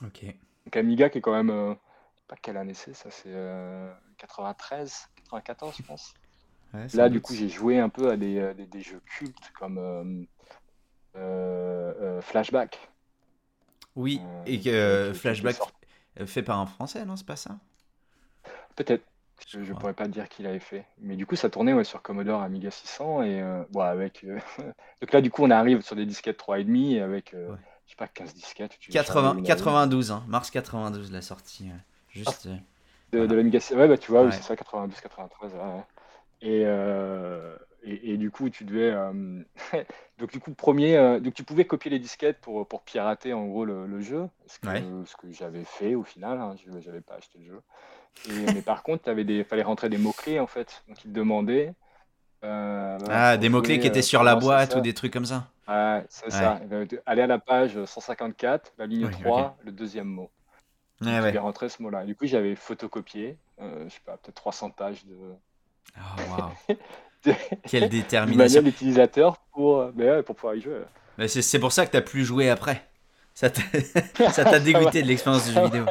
[0.05, 0.25] Ok.
[0.65, 1.51] Donc, Amiga qui est quand même.
[1.51, 1.75] euh,
[2.27, 6.15] pas quelle année c'est, ça, c'est euh, 93, 94, je pense.
[6.95, 10.27] Là, du coup, j'ai joué un peu à des, des, jeux cultes comme
[12.23, 12.89] Flashback.
[13.95, 15.59] Oui, et que Flashback
[16.27, 17.59] fait par un Français, non C'est pas ça?
[18.75, 19.05] Peut-être.
[19.49, 20.85] Je, ne pourrais pas dire qu'il avait fait.
[20.99, 24.25] Mais du coup, ça tournait ouais, sur Commodore Amiga 600 et bon, avec.
[25.01, 27.35] Donc là, du coup, on arrive sur des disquettes 3,5 avec
[27.87, 28.79] je sais pas, 15 disquettes.
[28.91, 31.71] 80, 92, hein, mars 92 la sortie.
[32.09, 32.49] Juste.
[32.51, 32.59] Ah,
[33.13, 35.53] de, de l'Amiga Ouais, bah tu vois, c'est ça, 92, 93.
[36.43, 38.91] Et, euh, et, et, du coup, tu devais.
[38.91, 39.43] Euh,
[40.19, 40.97] donc, du coup, premier.
[40.97, 44.29] Euh, donc, tu pouvais copier les disquettes pour, pour pirater en gros le, le jeu.
[44.47, 44.69] Ce que,
[45.07, 46.41] ce que j'avais fait au final.
[46.41, 47.61] Hein, je n'avais pas acheté le jeu.
[48.29, 50.83] Et, mais par contre, il fallait rentrer des mots-clés en fait.
[50.89, 51.75] Donc, ils te demandaient.
[52.43, 55.49] ah, des mots-clés qui étaient sur la boîte ou des trucs comme ça.
[55.69, 56.61] Ouais, c'est ça.
[57.07, 60.31] Aller à la page 154, la ligne 3, le deuxième mot.
[61.01, 61.39] Ouais, ouais.
[61.39, 62.05] rentrer ce mot-là.
[62.05, 65.17] Du coup, j'avais photocopié, euh, je sais pas, peut-être 300 pages de.
[65.99, 66.73] Oh,
[67.67, 68.61] Quelle détermination.
[68.61, 70.83] manuel d'utilisateur pour, euh, mais ouais, pour pouvoir y jouer.
[71.19, 72.85] Mais c'est pour ça que tu as plus joué après.
[73.35, 75.87] Ça t'a dégoûté de l'expérience du jeu vidéo.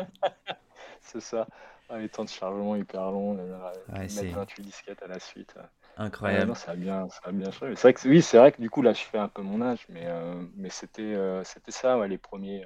[1.02, 1.48] c'est ça.
[1.94, 5.54] Ah, les temps de chargement hyper longs, ouais, mettre 28 disquettes à la suite.
[5.96, 6.56] Incroyable.
[6.56, 7.76] ça a bien, ça a bien changé.
[7.76, 9.62] C'est vrai que oui, c'est vrai que du coup là, je fais un peu mon
[9.62, 12.66] âge, mais euh, mais c'était euh, c'était ça, ouais, les premiers,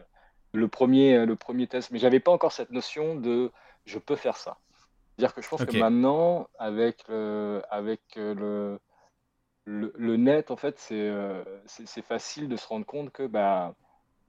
[0.54, 1.92] le premier le premier test.
[1.92, 3.52] Mais j'avais pas encore cette notion de
[3.86, 4.60] je peux faire ça.
[5.18, 8.80] C'est-à-dire que je pense que maintenant, avec le avec le
[9.66, 13.76] le, le net, en fait, c'est euh, c'est facile de se rendre compte que bah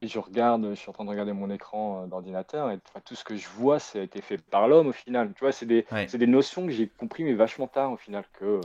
[0.03, 3.37] je regarde, je suis en train de regarder mon écran d'ordinateur et tout ce que
[3.37, 5.33] je vois, ça a été fait par l'homme au final.
[5.35, 8.61] Tu vois, c'est des, des notions que j'ai compris mais vachement tard au final que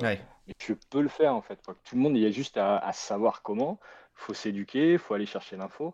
[0.60, 1.60] je peux le faire en fait.
[1.84, 3.80] Tout le monde, il y a juste à, savoir comment.
[4.15, 5.93] Il faut s'éduquer, il faut aller chercher l'info.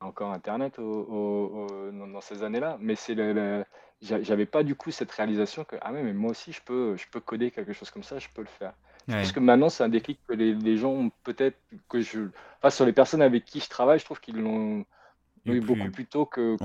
[0.00, 3.64] Encore Internet dans ces années-là, mais c'est le,
[4.02, 7.20] j'avais pas du coup cette réalisation que ah mais moi aussi je peux, je peux
[7.20, 8.74] coder quelque chose comme ça, je peux le faire.
[9.06, 12.28] Parce que maintenant, c'est un déclic que les, gens ont peut-être, que je.
[12.58, 14.84] Enfin, sur les personnes avec qui je travaille, je trouve qu'ils l'ont
[15.46, 16.56] eu beaucoup plus tôt que,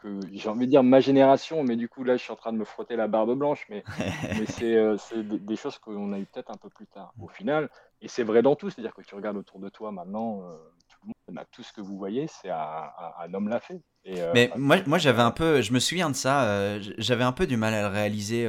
[0.00, 2.52] que, j'ai envie de dire ma génération, mais du coup, là, je suis en train
[2.52, 3.84] de me frotter la barbe blanche, mais,
[4.38, 7.12] mais c'est euh, des, choses qu'on a eu peut-être un peu plus tard.
[7.20, 10.42] Au final, et c'est vrai dans tout, c'est-à-dire que tu regardes autour de toi maintenant,
[10.42, 10.56] euh,
[10.88, 13.80] tout le monde, bah, tout ce que vous voyez, c'est un, un homme l'a fait.
[14.06, 17.32] Euh, mais moi, moi j'avais un peu, je me souviens de ça, euh, j'avais un
[17.32, 18.46] peu du mal à le réaliser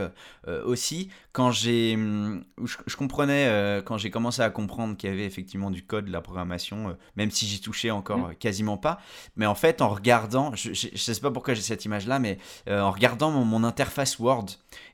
[0.48, 5.26] euh, aussi quand j'ai, hum, je, comprenais quand j'ai commencé à comprendre qu'il y avait
[5.26, 8.36] effectivement du code, de la programmation, même si j'y touchais encore mmh.
[8.36, 9.00] quasiment pas.
[9.36, 12.38] Mais en fait, en regardant, je, je, sais pas pourquoi j'ai cette image-là, mais
[12.70, 14.46] en regardant mon, interface Word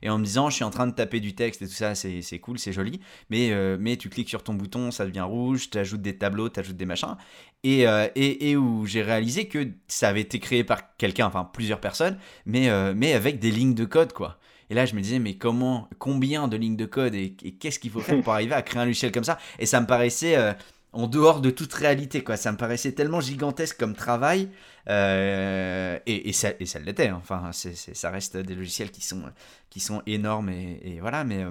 [0.02, 1.94] et en me disant, je suis en train de taper du texte et tout ça,
[1.94, 5.78] c'est cool, c'est joli, mais mais tu cliques sur ton bouton, ça devient rouge, tu
[5.78, 7.16] ajoutes des tableaux, tu ajoutes des machins,
[7.62, 7.82] et,
[8.16, 12.18] et, et où j'ai réalisé que ça avait été créé par quelqu'un, enfin plusieurs personnes,
[12.46, 14.38] mais, euh, mais avec des lignes de code, quoi.
[14.70, 17.90] Et là, je me disais, mais comment, combien de lignes de code et, qu'est-ce qu'il
[17.90, 19.38] faut faire pour arriver à créer un logiciel comme ça?
[19.58, 20.52] Et ça me paraissait euh,
[20.92, 22.36] en dehors de toute réalité, quoi.
[22.36, 24.48] Ça me paraissait tellement gigantesque comme travail.
[24.88, 27.08] Euh, et, ça, et ça l'était.
[27.08, 27.20] Hein.
[27.20, 29.22] Enfin, ça reste des logiciels qui sont,
[29.68, 31.24] qui sont énormes et, voilà.
[31.24, 31.44] Mais,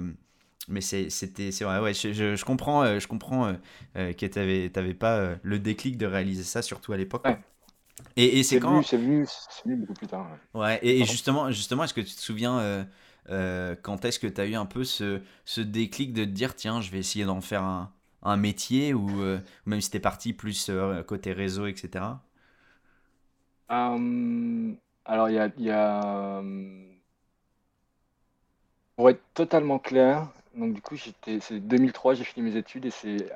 [0.68, 1.78] mais c'était, c'est vrai.
[1.78, 3.54] Ouais, je, je, comprends, je comprends
[3.94, 7.24] que tu n'avais pas le déclic de réaliser ça, surtout à l'époque.
[8.16, 8.82] Et, c'est quand.
[8.82, 9.26] C'est venu,
[9.66, 10.26] beaucoup plus tard.
[10.54, 12.84] Ouais, et, justement, justement est-ce que tu te souviens euh,
[13.30, 16.54] euh, quand est-ce que tu as eu un peu ce, ce, déclic de te dire
[16.54, 20.32] tiens, je vais essayer d'en faire un, un métier ou, euh, même si t'es parti
[20.32, 20.70] plus
[21.06, 22.04] côté réseau, etc.
[23.68, 25.50] Hum, alors, il y a.
[25.58, 26.42] Y a
[28.96, 33.32] pour être totalement clair, donc du coup, c'est 2003, j'ai fini mes études et c'est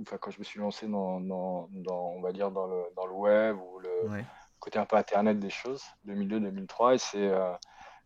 [0.00, 3.12] enfin, quand je me suis lancé dans, dans, on va dire dans le, dans le
[3.12, 4.22] web ou le
[4.58, 7.52] côté un peu internet des choses, 2002-2003, et c'est, euh,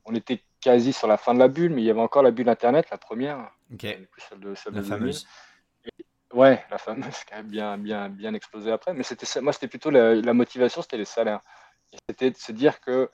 [0.04, 2.30] on était quasi sur la fin de la bulle, mais il y avait encore la
[2.30, 5.26] bulle internet, la première, celle de, celle la fameuse.
[6.32, 9.90] ouais, la fameuse qui a bien, bien, bien explosé après, mais c'était moi c'était plutôt
[9.90, 11.40] la, motivation, c'était les salaires.
[12.08, 13.10] C'était de se dire que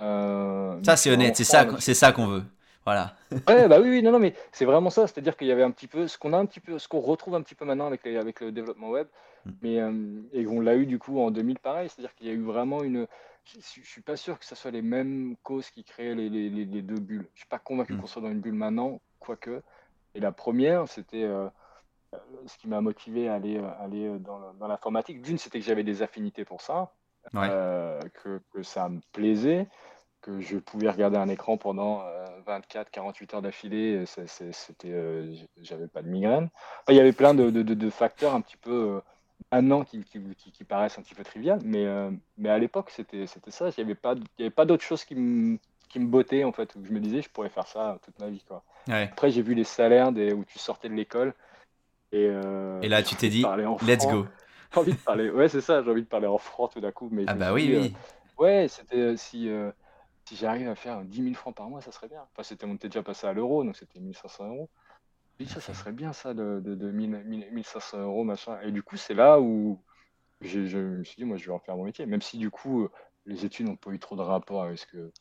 [0.00, 2.44] euh, ça c'est honnête, c'est ça, c'est ça qu'on veut.
[2.84, 3.16] Voilà.
[3.48, 5.06] ouais, bah oui, non, non, mais c'est vraiment ça.
[5.06, 7.00] C'est-à-dire qu'il y avait un petit peu ce qu'on a un petit peu, ce qu'on
[7.00, 9.06] retrouve un petit peu maintenant avec, avec le développement web,
[9.44, 9.50] mm.
[9.62, 11.88] mais euh, et on l'a eu du coup en 2000 pareil.
[11.88, 13.06] C'est-à-dire qu'il y a eu vraiment une.
[13.44, 16.48] Je, ne suis pas sûr que ce soit les mêmes causes qui créent les, les,
[16.48, 17.26] les, deux bulles.
[17.34, 18.00] Je suis pas convaincu mm.
[18.00, 19.62] qu'on soit dans une bulle maintenant, quoique.
[20.14, 21.48] Et la première, c'était euh,
[22.14, 25.20] euh, ce qui m'a motivé à aller, aller dans, dans l'informatique.
[25.20, 26.92] D'une, c'était que j'avais des affinités pour ça,
[27.32, 29.66] que, que ça me plaisait
[30.22, 32.02] que je pouvais regarder un écran pendant
[32.44, 36.48] 24, euh, 48 heures d'affilée, c'était, euh, j'avais pas de migraine.
[36.88, 39.00] il y avait plein de, de, de, facteurs un petit peu euh,
[39.52, 40.20] maintenant qui, qui,
[40.52, 41.86] qui, paraissent un petit peu trivial, mais,
[42.38, 43.68] mais à l'époque c'était, c'était ça.
[43.68, 45.14] Il n'y avait pas, il y avait pas d'autre chose qui,
[45.88, 48.28] qui me bottait en fait, où je me disais je pourrais faire ça toute ma
[48.28, 48.62] vie quoi.
[48.88, 49.08] Ouais.
[49.12, 51.34] Après j'ai vu les salaires des, où tu sortais de l'école
[52.14, 53.44] et, euh, Et là, tu t'es dit,
[53.86, 54.26] let's go.
[54.72, 56.90] J'ai envie de parler, ouais c'est ça, j'ai envie de parler en franc tout d'un
[56.90, 57.94] coup, mais Ah me bah oui, dit euh, oui.
[58.38, 59.70] ouais c'était euh, si euh,
[60.28, 62.22] si j'arrive à faire 10 000 francs par mois ça serait bien.
[62.32, 64.70] Enfin c'était on était déjà passé à l'euro donc c'était 1500 euros.
[65.38, 68.24] Je me dis ça ça serait bien ça de, de, de 1000 1000 1500 euros
[68.24, 68.60] machin.
[68.62, 69.82] Et du coup c'est là où
[70.40, 72.06] je me suis dit, moi, je vais en faire mon métier.
[72.06, 72.90] Même si, du coup, euh,
[73.26, 75.12] les études n'ont pas eu trop de rapport avec ce que,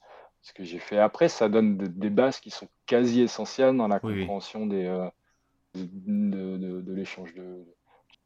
[0.41, 3.87] ce que j'ai fait après, ça donne de- des bases qui sont quasi essentielles dans
[3.87, 4.19] la Oui, oui.
[4.19, 5.09] compréhension des, euh,
[5.75, 7.65] de, de, de- de l'échange de,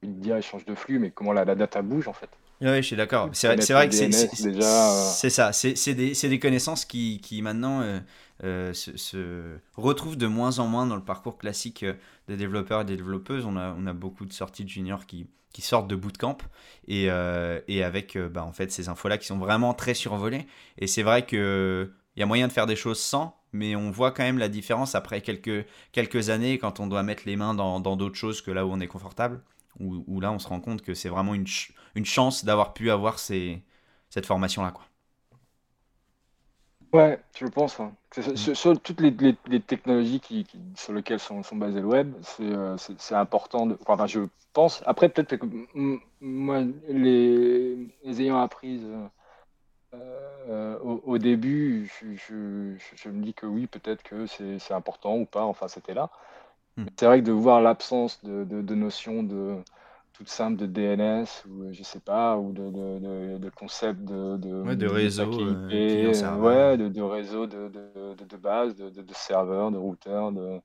[0.02, 2.30] de flux, mais comment la, la data bouge, en fait.
[2.62, 3.30] Ouais, je suis d'accord.
[3.34, 5.54] C'est vrai, que c'est euh, ça.
[5.54, 8.00] C'est des, connaissances qui, qui maintenant euh,
[8.44, 11.86] euh, se, se retrouvent de moins en moins dans le parcours classique
[12.28, 13.46] des développeurs et des développeuses.
[13.46, 16.38] On a, on a beaucoup de sorties de juniors qui, qui sortent de bootcamp
[16.88, 17.10] et,
[17.68, 20.48] et avec bah, en fait, ces infos-là qui sont vraiment très survolées.
[20.80, 24.12] Et c'est vrai qu'il y a moyen de faire des choses sans, mais on voit
[24.12, 27.80] quand même la différence après quelques, quelques années quand on doit mettre les mains dans
[27.96, 29.44] d'autres choses que là où on est confortable.
[29.80, 32.74] Où, où là, on se rend compte que c'est vraiment une, ch- une chance d'avoir
[32.74, 33.64] pu avoir ces,
[34.10, 34.72] cette formation-là.
[34.72, 34.86] Quoi.
[36.94, 37.80] Ouais, je pense.
[37.80, 37.94] hein.
[38.36, 38.48] Mm.
[38.48, 41.86] Sur, sur toutes les, les- les technologies qui, qui- sur lesquelles sont, sont basées le
[41.88, 42.78] web, c'est euh,
[43.12, 43.68] important.
[43.68, 44.22] De, enfin, je
[44.54, 44.82] pense.
[44.86, 45.46] Après, peut-être que
[46.22, 49.08] moi, les, les ayant apprises euh,
[50.50, 54.60] euh, au, au début, je, je- je- je me dis que oui, peut-être que c'est
[54.60, 55.44] c'est important ou pas.
[55.44, 56.10] Enfin, c'était là.
[56.78, 56.84] Mm.
[56.86, 59.58] Mais C'est vrai que de voir l'absence de, de, de notions de
[60.14, 64.00] toute simple de DNS ou euh, je sais pas ou de, de, de, de concept
[64.02, 69.14] de, de, Ouais, de réseau, euh, ouais, de, réseau de, de, de, de base, de,
[69.14, 70.60] serveurs, de routeurs, de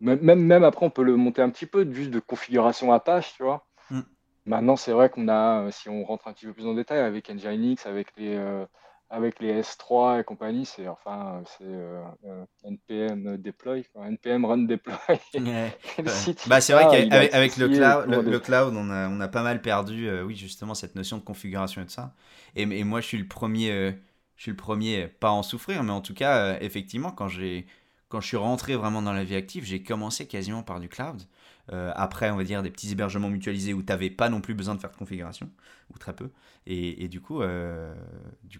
[0.00, 3.34] même, même même après on peut le monter un petit peu juste de configuration Apache,
[3.34, 3.66] tu vois.
[3.90, 4.00] Mm.
[4.46, 7.00] Maintenant c'est vrai qu'on a, euh, si on rentre un petit peu plus en détail
[7.00, 8.64] avec Nginx, avec les euh,
[9.10, 14.58] avec les S3 et compagnie, c'est enfin c'est euh, euh, npm deploy, quoi, npm run
[14.58, 14.96] deploy.
[15.34, 15.76] Ouais.
[16.46, 18.32] Bah, c'est vrai est qu'avec avec le cloud, comment le, dire.
[18.32, 21.22] le cloud on, a, on a pas mal perdu, euh, oui, justement, cette notion de
[21.22, 22.14] configuration et de ça.
[22.54, 23.96] Et, et moi, je suis le premier,
[24.36, 27.66] je suis le premier, pas à en souffrir, mais en tout cas, effectivement, quand j'ai,
[28.08, 31.22] quand je suis rentré vraiment dans la vie active, j'ai commencé quasiment par du cloud.
[31.72, 34.54] Euh, après, on va dire des petits hébergements mutualisés où tu n'avais pas non plus
[34.54, 35.50] besoin de faire de configuration,
[35.94, 36.30] ou très peu.
[36.66, 37.94] Et, du coup, euh,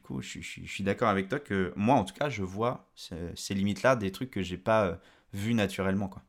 [0.01, 3.96] coup, je, suis- d'accord avec toi que moi, en tout cas, je vois ces, limites-là,
[3.96, 4.96] des trucs que j'ai pas euh,
[5.33, 6.23] vus naturellement, quoi.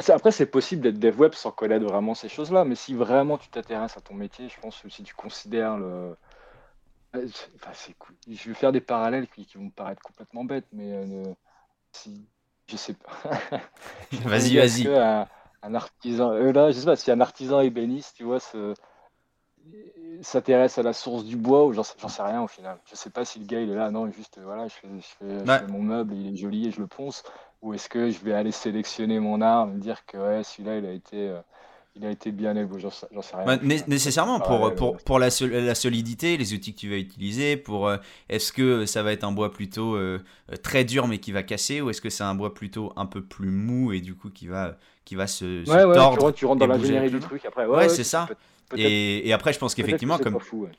[0.00, 3.38] C'est- Après, c'est possible d'être dev web sans connaître vraiment ces choses-là, mais si vraiment
[3.38, 6.16] tu t'intéresses à ton métier, je pense que si tu considères le.
[7.14, 7.26] Euh.
[8.28, 10.92] Je vais faire des parallèles qui, vont me paraître complètement bêtes, mais
[11.92, 12.28] si.
[12.68, 13.12] Je sais pas.
[14.26, 14.90] Vas-y, vas-y.
[14.96, 15.28] un,
[15.62, 16.32] un artisan.
[16.32, 18.74] euh, là, je sais pas, si un artisan ébéniste, tu vois, se-
[20.22, 22.78] s'intéresse à la source du bois, ou j'en sais, rien au final.
[22.86, 24.88] Je sais pas si le gars il est là, non, juste euh, voilà, je fais,
[24.96, 25.58] je fais, je Ouais.
[25.58, 27.22] fais mon meuble, il est joli et je le ponce,
[27.62, 30.86] ou est-ce que je vais aller sélectionner mon art, me dire que ouais, celui-là il
[30.86, 31.40] a été, euh,
[31.96, 35.18] il a été bien élevé, j'en sais, rien Bah, né- nécessairement pour, pour, euh, pour
[35.18, 37.98] la, sol- la solidité, les outils que tu vas utiliser, pour euh,
[38.30, 40.18] est-ce que ça va être un bois plutôt euh,
[40.62, 43.22] très dur mais qui va casser, ou est-ce que c'est un bois plutôt un peu
[43.22, 46.44] plus mou et du coup qui va, qui va se, se Ouais, ouais, tordre tu
[46.46, 47.66] rentres dans l'ingénierie du truc après.
[47.66, 48.28] Ouais, c'est ça.
[48.74, 50.72] Et, et après, je pense qu'effectivement, comme, fou, ouais.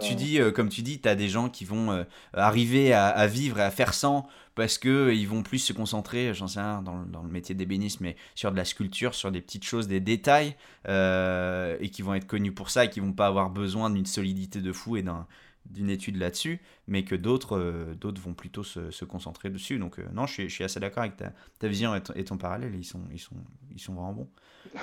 [0.00, 3.06] Tu dis, euh, comme tu dis, tu as des gens qui vont euh, arriver à,
[3.08, 6.48] à vivre et à faire sans parce que euh, ils vont plus se concentrer, j'en
[6.48, 9.40] sais rien, dans, le- dans le métier d'ébéniste, mais sur de la sculpture, sur des
[9.40, 10.56] petites choses, des détails,
[10.88, 14.06] euh, et qui vont être connus pour ça et qui vont pas avoir besoin d'une
[14.06, 15.26] solidité de fou et d'un
[15.66, 19.78] d'une étude là-dessus, mais que d'autres d'autres vont plutôt se, se concentrer dessus.
[19.78, 22.24] Donc non, je suis, je suis assez d'accord avec ta, ta vision et ton, et
[22.24, 23.36] ton parallèle, ils sont, ils, sont,
[23.70, 24.30] ils sont vraiment bons.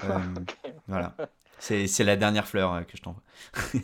[0.87, 1.17] Voilà.
[1.59, 3.23] C'est la dernière fleur euh, que je t'envoie.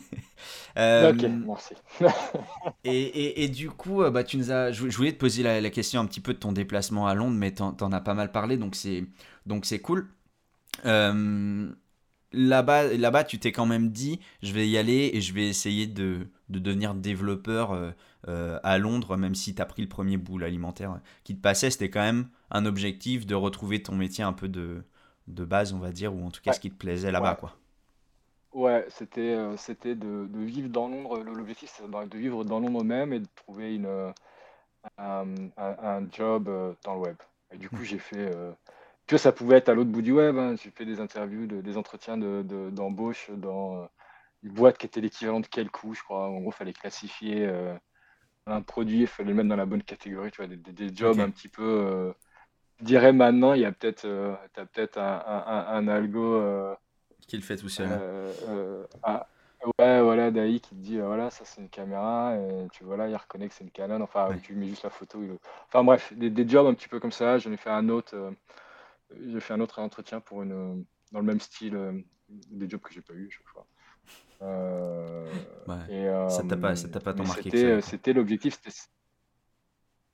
[0.78, 1.74] Euh, Ok, merci.
[2.84, 5.42] et, et, et du coup, euh, bah, tu nous as, je je voulais te poser
[5.42, 8.00] la, la question un petit peu de ton déplacement à Londres, mais t'en, t'en as
[8.00, 9.06] pas mal parlé, donc c'est,
[9.80, 10.08] cool.
[10.86, 11.70] Euh,
[12.32, 15.86] là-bas, là-bas, tu t'es quand même dit, je vais y aller et je vais essayer
[15.86, 17.92] de, de devenir développeur euh,
[18.28, 21.70] euh, à Londres, même si tu as pris le premier boule alimentaire qui te passait,
[21.70, 24.84] c'était quand même un objectif de retrouver ton métier un peu de,
[25.28, 27.34] de base, on va dire, ou en tout cas Ouais, ce qui te plaisait là-bas,
[27.34, 27.36] ouais.
[27.36, 27.56] quoi.
[28.56, 30.88] Ouais, c'était euh, c'était de, de vivre dans.
[30.88, 34.10] Le- L'objectif, c'est de vivre dans Londres même et de trouver une, euh,
[34.98, 35.26] un,
[35.58, 37.16] un- un job euh, dans le web.
[37.52, 38.18] Et du coup, j'ai fait.
[38.34, 38.52] euh,
[39.08, 40.36] que ça pouvait être à l'autre bout du web.
[40.38, 40.56] hein.
[40.62, 43.86] J'ai fait des interviews, de- des entretiens de, de- d'embauche dans euh,
[44.44, 46.28] une boîte qui était l'équivalent de quel coup, je crois.
[46.28, 47.76] En gros, il fallait classifier euh,
[48.46, 50.30] un produit, il fallait le mettre dans la bonne catégorie.
[50.32, 51.22] Tu vois, des, des- des jobs Ok.
[51.22, 51.62] un petit peu.
[51.64, 52.12] euh,
[52.80, 56.76] je dirais maintenant, il y a peut-être euh, t'as peut-être un, un, un- un algo.
[57.26, 57.88] Qui le fait tout seul.
[57.88, 59.26] euh, euh, ah,
[59.80, 62.96] Ouais, voilà, Dai qui te dit, euh, voilà, ça c'est une caméra, et tu vois
[62.96, 64.40] là, il reconnaît que c'est une Canon, enfin, Ouais.
[64.40, 65.20] tu mets juste la photo.
[65.22, 67.38] il- Enfin bref, des, des jobs un petit peu comme ça.
[67.38, 68.32] J'en ai fait un autre,
[69.18, 73.02] j'ai fait un autre entretien pour une, dans le même style, des jobs que j'ai
[73.02, 73.66] pas eu chaque fois.
[74.42, 75.24] Euh,
[75.66, 75.76] Ouais.
[75.90, 78.76] et, Ça t'a pas, ça t'a pas tant marqué c'était, l'objectif, c'était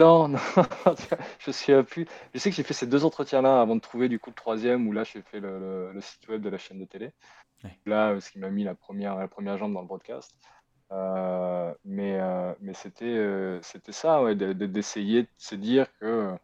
[0.03, 0.29] non,
[0.87, 0.95] non,
[1.39, 2.07] je suis plus.
[2.35, 4.87] Je sais que j'ai fait ces deux entretiens-là avant de trouver du coup le troisième
[4.89, 7.13] où là j'ai fait le, le- le site web de la chaîne de télé.
[7.65, 7.79] Ouais.
[7.87, 10.35] Là, euh, ce qui m'a mis la première, la première jambe dans le broadcast.
[10.93, 15.89] Euh, mais euh, mais c'était euh, c'était ça, ouais, de- de- d'essayer de se dire
[15.99, 16.37] que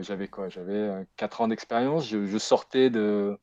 [0.00, 0.48] j'avais quoi?
[0.48, 2.06] J'avais euh, quatre ans d'expérience.
[2.08, 3.38] Je, je sortais de,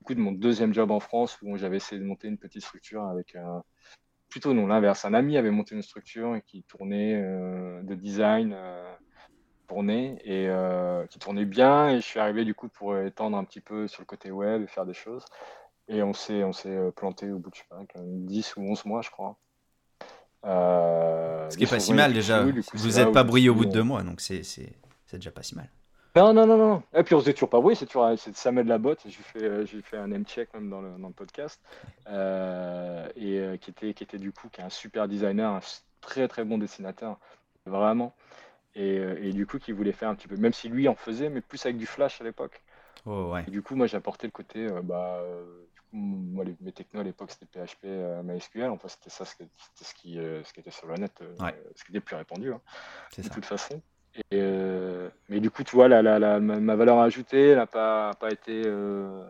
[0.00, 2.62] du coup, de mon deuxième job en France où j'avais essayé de monter une petite
[2.64, 3.64] structure avec un
[4.32, 5.04] plutôt non, l'inverse.
[5.04, 8.90] Un ami avait monté une structure qui tournait euh, de design, euh,
[9.68, 11.90] tournait et euh, qui tournait bien.
[11.90, 14.62] Et je suis arrivé du coup pour étendre un petit peu sur le côté web
[14.62, 15.26] et faire des choses.
[15.86, 18.62] Et on s'est on s'est euh, planté au bout de je sais pas, 10 ou
[18.62, 19.36] 11 mois, je crois.
[20.44, 22.42] Ce qui est 10 pas si 11 mal déjà.
[22.42, 24.42] coup, Vous c'est là êtes où pas suis au bout de deux mois, donc c'est
[24.44, 24.72] c'est
[25.04, 25.68] c'est déjà pas si mal.
[26.14, 26.82] Non, non, non, non.
[26.94, 29.64] Et puis on faisait toujours pas bruit, c'est toujours c'est Samuel Labotte, j'ai fait, euh,
[29.64, 31.60] j'ai fait un name check même dans le, dans le podcast,
[32.08, 35.60] euh, et euh, qui était, qui était du coup qui est un super designer, un
[36.02, 37.18] très très bon dessinateur,
[37.66, 38.14] vraiment.
[38.74, 41.28] Et, et du coup qui voulait faire un petit peu, même si lui en faisait,
[41.30, 42.62] mais plus avec du flash à l'époque.
[43.06, 43.44] Oh ouais.
[43.48, 45.22] Et du coup moi j'ai apporté le côté, euh, bah,
[45.74, 47.84] du coup, moi les, mes technos à l'époque c'était PHP,
[48.24, 49.48] MySQL, enfin c'était ça, c'était
[49.82, 51.54] ce qui, ce qui était sur le net, Ouais.
[51.74, 52.52] ce qui était plus répandu.
[52.52, 52.60] hein
[53.16, 53.28] de ça.
[53.30, 53.80] toute façon.
[54.14, 58.12] Et, euh, mais du coup, tu vois, la, la, la- ma, valeur ajoutée n'a pas,
[58.20, 59.24] pas été, euh,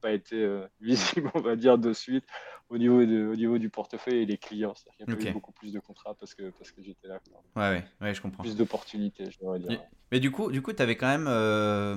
[0.00, 2.24] pas été euh, visible, on va dire, de suite
[2.68, 4.74] au niveau, de, au niveau du portefeuille et des clients.
[4.74, 7.20] C'est-à-dire qu'il y a eu beaucoup plus de contrats parce que, parce que j'étais là.
[7.56, 8.42] Ouais, ouais, ouais, je comprends.
[8.42, 9.82] Plus d'opportunités, je dire.
[10.10, 11.96] Mais, du coup, du coup, t'avais quand même, euh,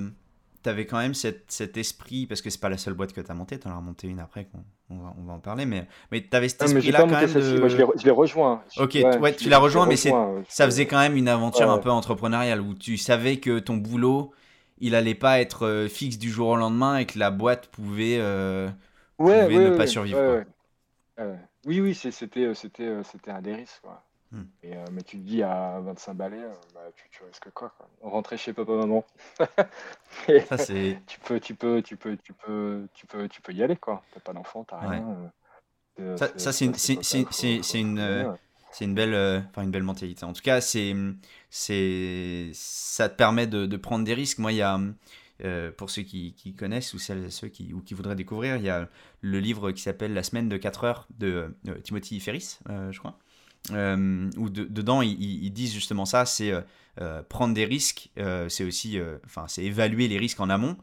[0.62, 3.34] t'avais quand même cet, cet esprit, parce que c'est pas la seule boîte que t'as
[3.34, 4.48] montée, t'en as remonté une après,
[4.90, 7.32] on va, on va en parler, mais, mais t'avais cet j'ai esprit-là quand monté même
[7.58, 8.62] moi je l'ai rejoint.
[8.70, 11.74] Je- Ok, ouais, tu l'as rejoint, mais rejoint, ça faisait quand même une aventure Ouais,
[11.74, 14.32] un peu entrepreneuriale, où tu savais que ton boulot,
[14.78, 18.18] il allait pas être euh, fixe du jour au lendemain et que la boîte pouvait,
[18.20, 18.70] euh,
[19.26, 20.42] pouvait ne pas survivre, quoi.
[21.18, 23.80] Euh, oui, oui, euh, c'était, c'était un des risques.
[23.82, 24.04] Quoi.
[24.32, 24.46] Hmm.
[24.62, 27.70] Et, euh, mais tu te dis à 25 balais, euh, bah, tu, tu risques quoi,
[27.76, 27.88] quoi?
[28.02, 29.04] Rentrer chez papa maman.
[30.44, 30.98] Ça, c'est...
[31.06, 34.02] tu peux, tu peux, tu peux, tu peux, tu peux, tu peux y aller quoi.
[34.12, 34.88] T'as pas d'enfant, t'as Ouais.
[34.90, 35.08] rien.
[35.10, 35.28] euh,
[36.14, 38.28] Ça, c'est- ça, c'est- c'est une, c'est une,
[38.70, 40.24] c'est belle, euh, enfin une belle mentalité.
[40.24, 40.94] En tout cas, c'est,
[41.50, 44.38] c'est, ça te permet de, de prendre des risques.
[44.38, 44.78] Moi, il y a,
[45.44, 48.62] euh, pour ceux qui, qui connaissent ou celles, ceux qui, ou qui voudraient découvrir, il
[48.64, 48.88] y a
[49.22, 53.18] le livre qui s'appelle La semaine de 4 heures de euh, Timothy Ferris, je crois.
[53.70, 56.62] Euh, où de- dedans ils, disent justement ça, c'est euh,
[57.00, 60.76] euh, prendre des risques, euh, c'est aussi, enfin c'est évaluer les risques en amont.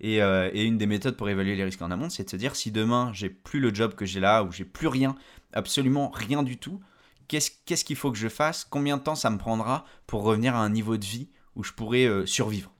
[0.00, 2.70] Et, une des méthodes pour évaluer les risques en amont, c'est de se dire si
[2.72, 5.14] demain j'ai plus le job que j'ai là ou j'ai plus rien,
[5.52, 6.80] absolument rien du tout,
[7.28, 8.64] qu'est-ce qu'il faut que je fasse?
[8.68, 11.72] Combien de temps ça me prendra pour revenir à un niveau de vie où je
[11.72, 12.72] pourrais survivre?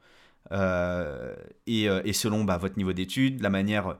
[0.51, 3.97] Et, selon bah, votre niveau d'études, la manière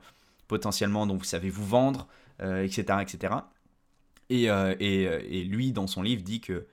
[0.49, 2.09] potentiellement dont vous savez vous vendre,
[2.41, 3.37] etc., etc.
[4.31, 6.67] Et, euh, et, euh, et lui, dans son livre, dit que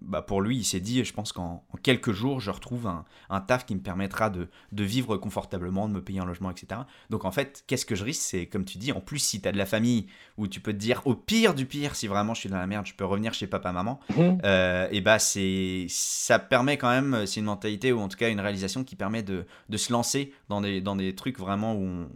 [0.00, 3.04] bah, pour lui, il s'est dit, je pense qu'en en quelques jours, je retrouve un,
[3.30, 6.82] un taf qui me permettra de, de vivre confortablement, de me payer un logement, etc.
[7.10, 8.20] Donc en fait, qu'est-ce que je risque?
[8.22, 10.72] C'est comme tu dis, en plus, si tu as de la famille où tu peux
[10.72, 13.04] te dire, au pire du pire, si vraiment je suis dans la merde, je peux
[13.04, 14.40] revenir chez papa-maman, Mhm.
[14.44, 18.28] euh, et bah c'est ça permet quand même, c'est une mentalité ou en tout cas
[18.30, 21.82] une réalisation qui permet de, de se lancer dans des, dans des trucs vraiment où,
[21.82, 22.08] on-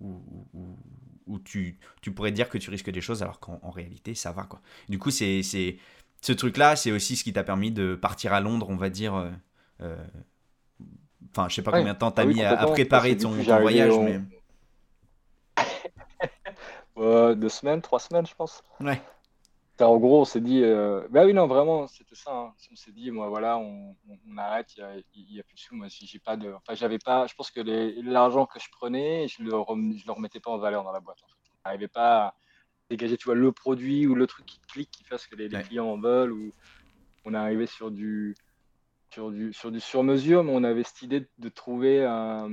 [0.00, 0.22] où,
[0.54, 0.76] où-
[1.28, 4.32] où tu, tu pourrais dire que tu risques des choses alors qu'en en réalité ça
[4.32, 4.60] va quoi.
[4.88, 5.78] Du coup c'est c'est
[6.20, 8.90] ce truc là c'est aussi ce qui t'a permis de partir à Londres on va
[8.90, 9.14] dire.
[9.14, 9.30] euh,
[9.82, 9.96] euh,
[11.30, 11.78] Enfin, je sais pas Ouais.
[11.80, 14.20] combien de temps t'as Ah oui, mis à, préparer ton, voyage, mais
[16.98, 18.62] Euh, deux semaines, trois semaines, je pense.
[18.80, 19.17] ouais, Enfin,
[19.86, 22.32] en gros, on s'est dit, euh, bah oui, non, vraiment, c'était ça.
[22.32, 22.54] hein.
[22.72, 25.74] On s'est dit, moi, voilà, on, on- on arrête, il y a, plus de sous.
[25.76, 27.60] Moi, si j'ai pas de, enfin, j'avais pas, je pense que
[28.02, 31.00] l'argent que je prenais, je le, rem- je le remettais pas en valeur dans la
[31.00, 31.18] boîte.
[31.22, 31.50] En fait.
[31.64, 32.34] On n'arrivait pas à
[32.90, 35.86] dégager, tu vois, le produit ou le truc qui clique, qui fasse que les, clients
[35.86, 36.32] en veulent.
[36.32, 36.52] Ou
[37.24, 38.34] on est arrivé sur du,
[39.12, 42.48] sur du, sur du sur-mesure, mais on avait cette idée de, de trouver un.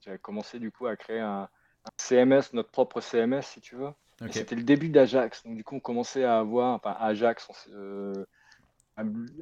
[0.00, 1.48] J'avais commencé du coup à créer un,
[1.84, 3.90] un CMS, notre propre CMS, si tu veux.
[4.30, 5.44] C'était le début d'Ajax.
[5.44, 8.12] Donc, du coup, on commençait à avoir, enfin, Ajax, on euh,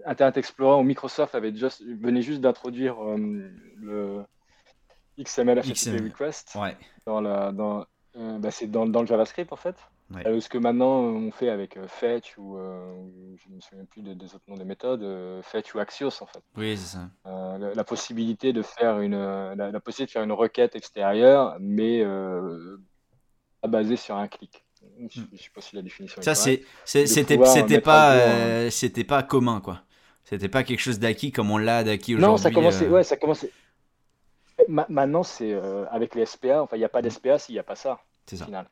[0.04, 4.22] Internet Explorer ou Microsoft avait just, venait juste d'introduire euh, le
[5.18, 6.76] XML HTTP request ouais,
[7.06, 7.84] dans la, dans,
[8.16, 9.76] euh, bah, c'est dans, dans le JavaScript en fait.
[10.14, 10.26] Ouais.
[10.26, 14.14] Euh, ce que maintenant on fait avec Fetch ou je ne me souviens plus des,
[14.14, 15.04] des autres noms des méthodes,
[15.42, 16.42] Fetch ou Axios en fait.
[16.56, 17.10] oui c'est ça,
[17.58, 22.02] la, la possibilité de faire une, la, la possibilité de faire une requête extérieure, mais
[23.66, 24.64] basée sur un clic.
[25.08, 26.20] Je, je sais pas si la définition.
[26.22, 29.82] Ça, c'est, c'était, c'était pas, euh, c'était pas commun, quoi.
[30.24, 32.32] C'était pas quelque chose d'acquis comme on l'a d'acquis aujourd'hui.
[32.32, 32.86] Non, ça commençait.
[32.86, 32.90] euh.
[32.90, 33.50] Ouais, ça commençait.
[34.68, 36.62] Ma- maintenant, c'est euh, avec les SPA.
[36.62, 38.00] Enfin, il n'y a pas d'SPA s'il n'y a pas ça.
[38.26, 38.44] C'est ça.
[38.44, 38.66] final.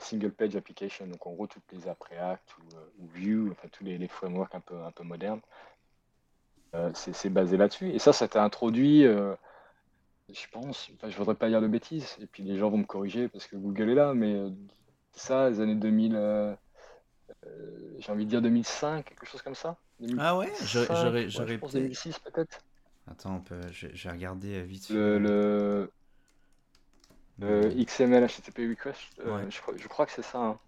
[0.00, 3.84] Single page application, donc en gros toutes les après React ou, ou Vue, enfin tous
[3.84, 5.40] les, les frameworks un peu, un peu modernes,
[6.94, 7.90] c'est basé là-dessus.
[7.90, 9.04] Et ça, ça t'a introduit,
[10.32, 12.84] je pense, enfin, je voudrais pas dire de bêtises, et puis les gens vont me
[12.84, 14.50] corriger parce que Google est là, mais euh,
[15.12, 16.54] ça, les années 2000, euh,
[17.46, 19.76] euh, j'ai envie de dire 2005, quelque chose comme ça.
[20.18, 22.60] Ah ouais, j'aurais, 2005, j'aurais, ouais, j'aurais je pense peut-être- 2006 peut-être.
[23.10, 23.60] Attends, on peut,
[24.06, 24.90] regarder euh, vite.
[24.90, 25.90] Le, le,
[27.38, 29.50] le XML HTTP request, euh, Ouais.
[29.50, 30.38] je, crois, je crois que c'est ça.
[30.38, 30.58] hein.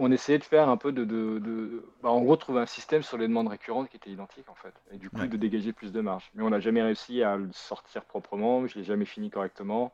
[0.00, 3.02] On essayait de faire un peu de, de, de- bah, en gros, trouver un système
[3.02, 5.28] sur les demandes récurrentes qui était identique en fait, et du coup Ouais.
[5.28, 6.30] de dégager plus de marge.
[6.34, 9.92] Mais on n'a jamais réussi à le sortir proprement, je l'ai jamais fini correctement,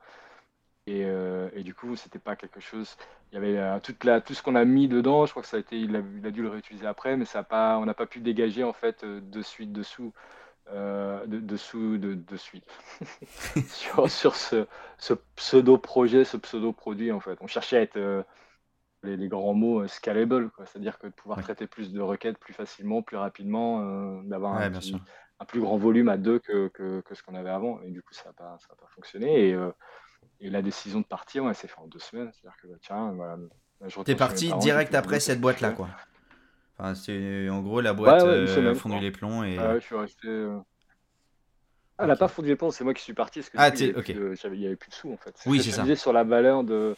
[0.86, 2.96] et, euh, et du coup, c'était pas quelque chose.
[3.32, 5.48] Il y avait euh, toute la, tout ce qu'on a mis dedans, je crois que
[5.48, 7.78] ça a été, il a, il a dû le réutiliser après, mais ça a pas,
[7.78, 10.12] on n'a pas pu dégager en fait euh, de suite dessous.
[10.70, 12.66] euh, de, dessous de, de suite
[13.66, 14.66] sur, sur ce,
[14.98, 17.38] ce pseudo projet, ce pseudo produit en fait.
[17.40, 18.24] On cherchait à être
[19.04, 21.44] les, les grands mots euh, scalable, c'est-à-dire que de pouvoir Ouais.
[21.44, 26.08] traiter plus de requêtes plus facilement, plus rapidement, euh, d'avoir Ouais, un, plus grand volume
[26.08, 27.80] à deux que, que, que ce qu'on avait avant.
[27.82, 29.48] Et du coup, ça n'a pas, ça a pas fonctionné.
[29.48, 29.70] Et, euh,
[30.40, 32.30] et la décision de partir, ouais, s'est fait en deux semaines.
[32.32, 33.36] C'est-à-dire que bah, tiens, voilà,
[34.04, 35.88] T'es parti parents, direct après cette boîte-là, quoi.
[36.78, 39.58] Enfin, c'est en gros la boîte Ouais, euh, a fondu les plombs et.
[39.58, 40.26] Ah ouais, je suis resté.
[40.28, 40.58] euh,
[41.96, 43.68] Ah, elle n'a pas fondu les ponts, c'est moi qui suis parti parce que Ah,
[43.68, 45.36] il avait de- n'y avait plus de sous en fait.
[45.46, 45.94] Oui, c'est ça.
[45.94, 46.96] sur la valeur de.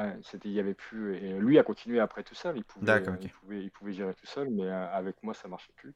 [0.00, 1.16] Ouais, c'était, il y avait plus.
[1.16, 2.56] Et lui a continué après tout seul.
[2.56, 5.48] Il pouvait, euh, il pouvait, il pouvait gérer tout seul, mais euh, avec moi ça
[5.48, 5.94] marchait plus.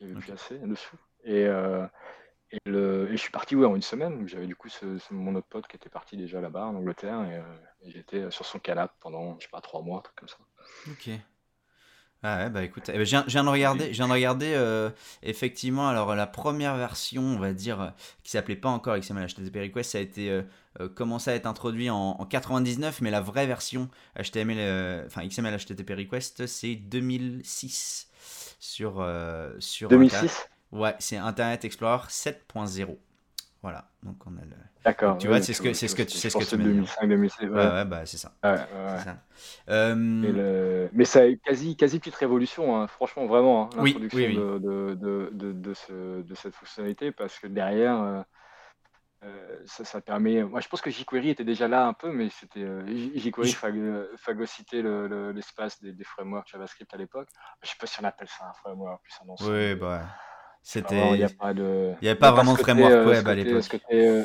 [0.00, 0.96] Il n'y avait plus assez de sous.
[1.24, 1.86] Et, euh,
[2.52, 4.26] et, le, et je suis parti ouais, en une semaine.
[4.28, 7.22] J'avais du coup ce, ce- mon autre pote qui était parti déjà là-bas en Angleterre
[7.30, 7.42] et, euh,
[7.82, 10.38] et j'étais sur son canapé pendant, je sais pas, trois mois, un truc comme ça.
[10.86, 11.08] Ok.
[12.26, 14.88] Ah ouais, bah écoute, eh ben, je viens, de regarder, je viens de regarder euh,
[15.22, 17.88] effectivement, alors la première version, on va dire, euh,
[18.22, 21.90] qui s'appelait pas encore XML HTTP Request, ça a été euh, commencé à être introduit
[21.90, 28.08] en, en 99, mais la vraie version HTML, enfin XML HTTP Request, c'est 2006
[28.58, 29.06] sur,
[29.58, 30.22] sur Internet.
[30.22, 32.96] 2006 Ouais, c'est Internet Explorer 7.0.
[33.64, 34.56] Voilà, donc on a le.
[34.84, 35.16] D'accord.
[35.16, 36.68] Tu vois, c'est ce que- c'est ce que tu- c'est ce que tu m'as dit.
[36.68, 37.44] 2005, 2006.
[37.44, 38.30] Ouais, Ouais, ouais, bah c'est ça.
[38.44, 38.58] ouais.
[39.70, 43.78] Euh, Mais, le- mais ça a eu quasi, quasi petite révolution, hein, franchement, vraiment, hein,
[43.78, 44.34] Oui, l'introduction oui, oui.
[44.36, 48.22] De, de, de, de, de ce- de cette fonctionnalité, parce que derrière, euh,
[49.24, 50.42] euh, ça, ça permet.
[50.44, 52.84] Moi, je pense que jQuery était déjà là un peu, mais c'était euh,
[53.16, 57.30] jQuery phag- phagocytait le- le- l'espace des, des frameworks JavaScript à l'époque.
[57.62, 59.52] Je sais pas si on appelle ça un framework, plus un ensemble.
[59.52, 60.02] Oui, bah,
[60.64, 60.96] c'était.
[60.96, 61.94] il n'y de.
[62.02, 63.80] avait pas vraiment de framework euh, web ce à côté- l'époque.
[63.92, 64.24] euh,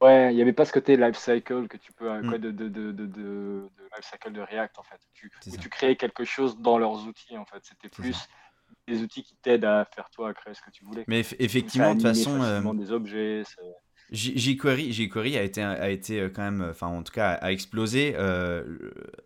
[0.00, 2.28] Ouais, il n'y avait pas ce côté life cycle que tu peux, euh, Mm.
[2.28, 3.06] quoi, de, de, de, de,
[3.96, 4.98] life cycle de React en fait.
[5.14, 5.60] Tu, C'est où ça.
[5.60, 7.60] tu créais quelque chose dans leurs outils en fait.
[7.62, 8.16] C'était plus
[8.88, 11.04] des outils qui t'aident à faire toi, à créer ce que tu voulais.
[11.06, 13.44] Mais eff- effectivement, de toute façon, euh, des objets.
[14.12, 17.50] jQuery, jQuery a été, a été euh, quand même, euh, enfin en tout cas, a
[17.50, 18.62] explosé, euh,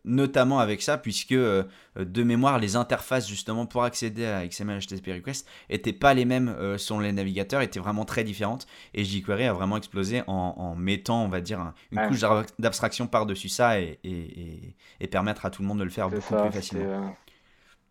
[0.05, 1.64] notamment avec ça, puisque euh,
[1.99, 6.49] de mémoire, les interfaces justement pour accéder à XML HTTP Request étaient pas les mêmes
[6.49, 8.66] euh, sur les navigateurs, étaient vraiment très différentes.
[8.95, 12.09] Et jQuery a vraiment explosé en, en mettant, on va dire, un- une Ouais.
[12.09, 15.84] couche d'ab- d'abstraction par-dessus ça et, et, et- et permettre à tout le monde de
[15.84, 17.16] le faire beaucoup ça, plus facilement.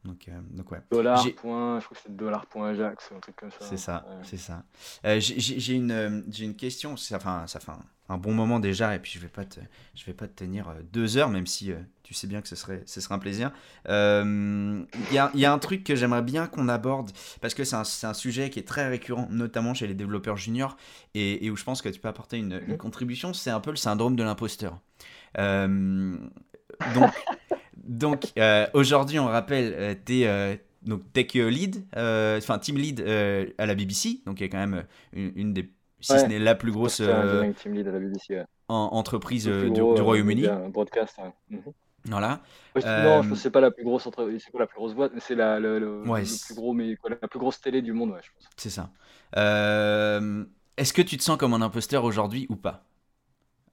[0.05, 0.79] Donc, euh, donc ouais.
[0.91, 3.57] dollar J'ai- point, je crois que c'était dollar point Ajax, un truc comme ça.
[3.59, 4.15] C'est ça, Ouais.
[4.23, 4.63] c'est ça.
[5.03, 8.93] Euh, j'ai une, euh, une question, ça, enfin, ça fait un, un bon moment déjà,
[8.95, 9.59] et puis je vais pas te,
[9.95, 12.47] je vais pas te tenir euh, deux heures, même si euh, tu sais bien que
[12.47, 13.51] ce serait, ce serait un plaisir.
[13.87, 17.09] Il y, a, y a un truc que j'aimerais bien qu'on aborde,
[17.41, 20.37] parce que c'est un, c'est un sujet qui est très récurrent, notamment chez les développeurs
[20.37, 20.77] juniors,
[21.15, 22.77] et, et où je pense que tu peux apporter une, une Mhm.
[22.77, 24.79] contribution, c'est un peu le syndrome de l'imposteur.
[26.93, 27.09] Donc,
[27.85, 33.65] donc euh, aujourd'hui, on rappelle, euh, t'es euh, donc tech lead, enfin team lead à
[33.65, 34.83] la BBC, donc il y a quand même
[35.13, 35.69] une, une des,
[35.99, 38.35] si ce n'est la plus grosse team lead à la BBC.
[38.35, 38.45] ouais.
[38.67, 40.47] en- entreprise du, gros, du Royaume-Uni.
[40.69, 41.17] broadcast.
[41.19, 41.31] ouais.
[41.57, 41.61] Mhm.
[42.07, 42.41] Voilà.
[42.75, 44.31] Ouais, Non, je pense que c'est pas la plus grosse entre...
[44.39, 46.55] c'est pas la plus grosse boîte, mais c'est la, le, le- Ouais, le c'est- plus
[46.55, 48.47] gros, mais quoi, la plus grosse télé du monde, ouais, je pense.
[48.57, 48.91] C'est ça.
[49.37, 50.45] Euh,
[50.77, 52.83] Est-ce que tu te sens comme un imposteur aujourd'hui ou pas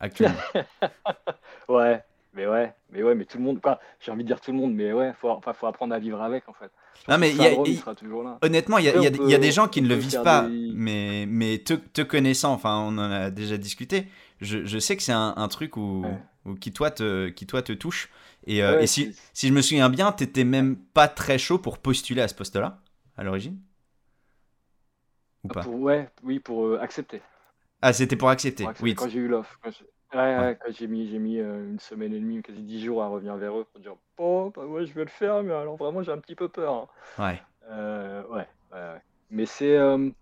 [0.01, 0.39] Actuellement?
[1.69, 2.03] Ouais,
[2.35, 4.57] mais ouais, mais ouais, mais tout le monde, quoi, j'ai envie de dire tout le
[4.59, 6.71] monde, mais ouais, faut, enfin, faut apprendre à vivre avec, en fait.
[7.09, 8.39] Non, mais il le y a- syndrome, il il- sera toujours là.
[8.43, 9.95] Honnêtement, il y, a- y des- il y a peut- des gens qui ne le
[9.95, 14.07] vivent pas, des- mais, mais te, te connaissant, enfin on en a déjà discuté,
[14.41, 16.19] je, je sais que c'est un, un truc où, Ouais.
[16.45, 18.09] où qui, toi te, qui toi te touche.
[18.47, 21.79] Et, euh, et si, si je me souviens bien, t'étais même pas très chaud pour
[21.79, 22.81] postuler à ce poste-là,
[23.17, 23.59] à l'origine?
[25.45, 25.63] Ou pas?
[25.63, 27.21] pour, ouais, oui, pour euh, accepter.
[27.81, 28.91] Ah, c'était pour accepter, Pour accepter.
[28.91, 28.95] oui.
[28.95, 29.59] Quand j'ai eu l'offre.
[30.15, 33.37] Ouais, quand j'ai mis, j'ai mis une semaine et demie, quasi dix jours à revenir
[33.37, 36.13] vers eux pour dire Oh, bah ouais, je vais le faire, mais alors vraiment, j'ai
[36.13, 36.89] un petit peu peur.
[37.19, 37.23] Hein.
[37.23, 37.43] Ouais.
[38.31, 39.77] ouais, ouais, Mais c'est.
[39.77, 40.13] je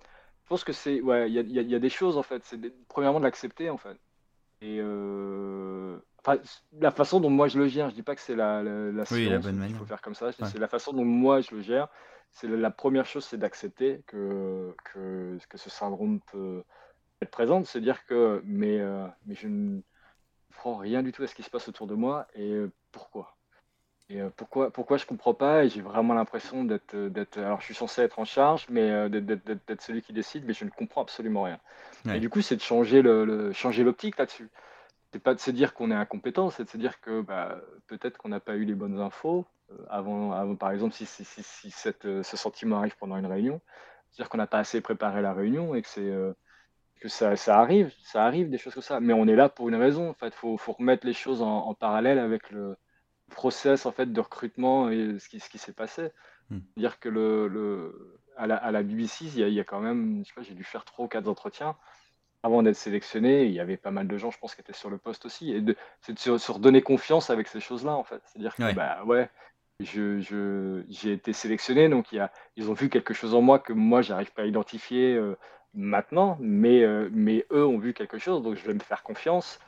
[0.48, 1.00] pense que c'est.
[1.00, 2.44] Ouais, il y a, y a, des choses en fait.
[2.44, 3.96] C'est premièrement de l'accepter en fait.
[4.62, 4.80] Et
[6.78, 9.04] la façon dont moi je le gère, je dis pas que c'est la, la, la
[9.10, 9.70] oui, bonne manière.
[9.70, 10.32] Il faut faire comme ça.
[10.32, 11.88] C'est la façon dont moi je le gère.
[12.32, 16.62] C'est la, première chose, c'est d'accepter que, que, que ce syndrome peut
[17.22, 17.64] être présent.
[17.64, 18.80] C'est dire que mais,
[19.26, 19.80] mais je ne
[20.54, 22.60] prends rien du tout à ce qui se passe autour de moi et
[22.92, 23.36] pourquoi?
[24.08, 27.38] Et pourquoi, pourquoi je comprends pas et j'ai vraiment l'impression d'être, d'être.
[27.38, 30.70] Alors je suis censé être en charge, mais d'être, celui qui décide, mais je ne
[30.70, 31.60] comprends absolument rien.
[32.12, 34.50] Et du coup, c'est de changer le, changer l'optique là-dessus.
[35.12, 38.16] C'est pas de se dire qu'on est incompétent, c'est de se dire que bah, peut-être
[38.18, 39.46] qu'on n'a pas eu les bonnes infos
[39.88, 43.60] avant, avant par exemple, si, si, si, cette, ce sentiment arrive pendant une réunion,
[44.10, 46.12] c'est-à-dire qu'on n'a pas assez préparé la réunion et que c'est
[47.00, 49.00] que ça, ça, arrive, ça arrive des choses comme ça.
[49.00, 50.10] Mais on est là pour une raison.
[50.10, 52.76] En fait, faut, faut remettre les choses en, parallèle avec le
[53.30, 56.10] process en fait de recrutement et ce qui, ce qui s'est passé.
[56.50, 56.58] Hmm.
[56.76, 59.64] Dire que le, le à, la, à, la, BBC, il y, a, il y, a,
[59.64, 61.76] quand même, je sais pas, j'ai dû faire trois ou quatre entretiens
[62.42, 63.44] avant d'être sélectionné.
[63.44, 65.52] Il y avait pas mal de gens, je pense, qui étaient sur le poste aussi.
[65.52, 65.62] Et
[66.00, 68.22] c'est de se, redonner confiance avec ces choses-là, en fait.
[68.26, 69.30] C'est-à-dire que, bah ouais,
[69.80, 73.40] je, je, j'ai été sélectionné, donc il y a, ils ont vu quelque chose en
[73.40, 75.14] moi que moi, j'arrive pas à identifier.
[75.14, 75.36] Euh,
[75.74, 79.60] maintenant, mais, euh, mais eux ont vu quelque chose, donc je vais me faire confiance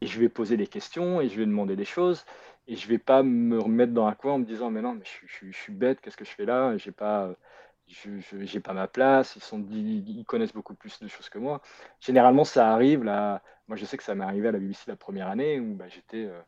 [0.00, 2.24] et je vais poser des questions et je vais demander des choses
[2.68, 5.50] et je vais pas me remettre dans un coin en me disant mais non je,
[5.50, 7.34] suis bête, qu'est-ce que je fais là J'ai pas
[7.86, 11.62] j'ai pas ma place, ils sont ils connaissent beaucoup plus de choses que moi.
[12.00, 14.96] Généralement ça arrive là, moi je sais que ça m'est arrivé à la BBC la
[14.96, 16.40] première année où bah, euh,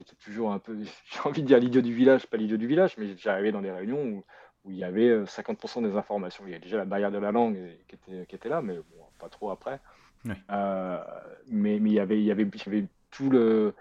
[0.00, 0.76] j'étais toujours un peu
[1.12, 3.70] j'ai envie de dire l'idiot du village, pas l'idiot du village, mais j'arrivais dans des
[3.70, 4.24] réunions où
[4.64, 6.44] où il y avait 50% des informations.
[6.46, 7.58] Il y a déjà la barrière de la langue
[7.88, 9.80] qui était, qui était là, mais bon, pas trop après.
[10.50, 10.98] Euh,
[11.48, 13.74] mais, mais il y avait, il y avait, il y avait tout le.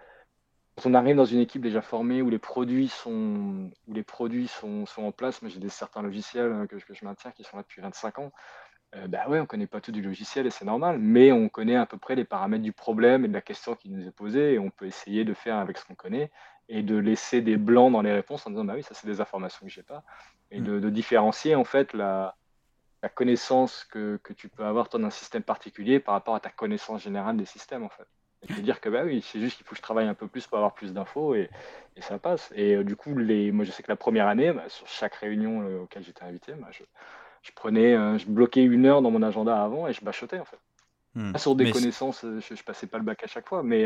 [0.75, 4.47] Quand on arrive dans une équipe déjà formée où les produits sont, où les produits
[4.47, 7.43] sont, sont en place, mais j'ai des certains logiciels hein, que, que, je maintiens qui
[7.43, 8.31] sont là depuis 25 ans.
[8.95, 11.75] Euh, bah ouais, on connaît pas tout du logiciel et c'est normal, mais on connaît
[11.75, 14.53] à peu près les paramètres du problème et de la question qui nous est posée
[14.53, 16.31] et on peut essayer de faire avec ce qu'on connaît
[16.67, 19.21] et de laisser des blancs dans les réponses en disant bah oui, ça c'est des
[19.21, 20.03] informations que j'ai pas
[20.51, 20.79] et mm.
[20.79, 22.35] de, différencier en fait la,
[23.01, 27.03] la connaissance que, que, tu peux avoir d'un système particulier par rapport à ta connaissance
[27.03, 28.07] générale des systèmes en fait.
[28.43, 30.27] Et te dire que bah oui, c'est juste qu'il faut que je travaille un peu
[30.27, 31.49] plus pour avoir plus d'infos et,
[31.95, 32.51] et, ça passe.
[32.55, 35.15] Et euh, du coup, les, moi je sais que la première année, bah, sur chaque
[35.15, 36.83] réunion euh, auquel j'étais invité, bah, je,
[37.43, 40.45] je, prenais, euh, je bloquais une heure dans mon agenda avant et je bachotais en
[40.45, 40.57] fait.
[41.13, 41.35] Hmm.
[41.35, 43.85] sur des connaissances, je, je, passais pas le bac à chaque fois, mais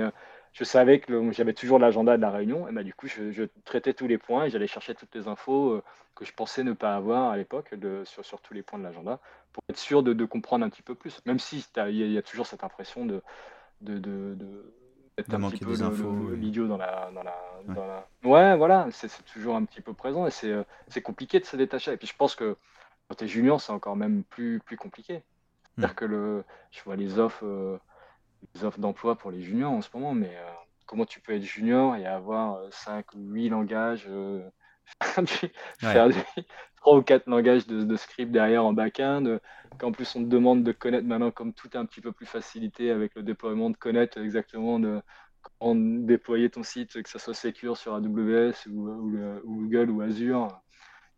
[0.55, 3.93] je savais que j'avais toujours l'agenda de la réunion, et bah, du coup, je, traitais
[3.93, 5.83] tous les points et j'allais chercher toutes les infos euh,
[6.15, 9.19] que je pensais ne pas avoir à l'époque sur, sur, tous les points de l'agenda,
[9.51, 12.21] pour être sûr de, de, comprendre un petit peu plus, même si il y, a
[12.21, 13.21] toujours cette impression de,
[13.81, 14.37] de, de,
[15.17, 15.75] d'être un petit peu
[16.35, 17.35] l'idiot dans la, dans, la,
[17.67, 17.75] ouais.
[17.75, 20.63] dans la, Ouais, voilà, c'est toujours un petit peu présent et c'est euh,
[21.03, 21.91] compliqué de se détacher.
[21.91, 22.55] Et puis je pense que
[23.09, 25.21] quand tu es junior, c'est encore même plus, plus compliqué.
[25.77, 25.95] C'est-à-dire hmm.
[25.95, 27.45] que le, je vois les offres.
[27.45, 27.77] Euh,
[28.63, 30.51] offres d'emploi pour les juniors en ce moment, mais euh,
[30.85, 34.47] comment tu peux être junior et avoir 5 euh, ou 8 langages, euh,
[35.79, 36.09] faire,
[36.77, 39.39] 3 ou 4 langages de, script derrière en back-end,
[39.79, 42.25] qu'en plus on te demande de connaître maintenant, comme tout est un petit peu plus
[42.25, 45.01] facilité avec le déploiement, de connaître exactement de,
[45.59, 48.89] comment déployer ton site, que ça soit secure sur AWS ou,
[49.43, 50.61] ou Google ou Azure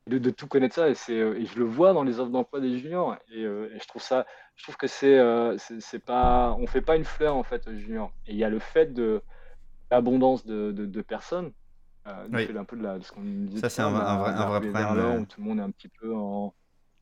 [0.08, 2.60] de, tout connaître ça et, c'est, euh, et je le vois dans les offres d'emploi
[2.60, 6.68] des juniors et, euh, je trouve ça je trouve que c'est, euh, c'est, pas on
[6.68, 9.22] fait pas une fleur en fait aux juniors et il y a le fait de
[9.91, 11.51] l'abondance de, de, personnes
[12.32, 12.47] oui.
[12.58, 15.26] un peu de, la, ce qu'on disait ça c'est un, vrai, un vrai problème où
[15.26, 16.53] tout le monde est un petit peu en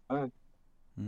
[0.09, 0.27] mm.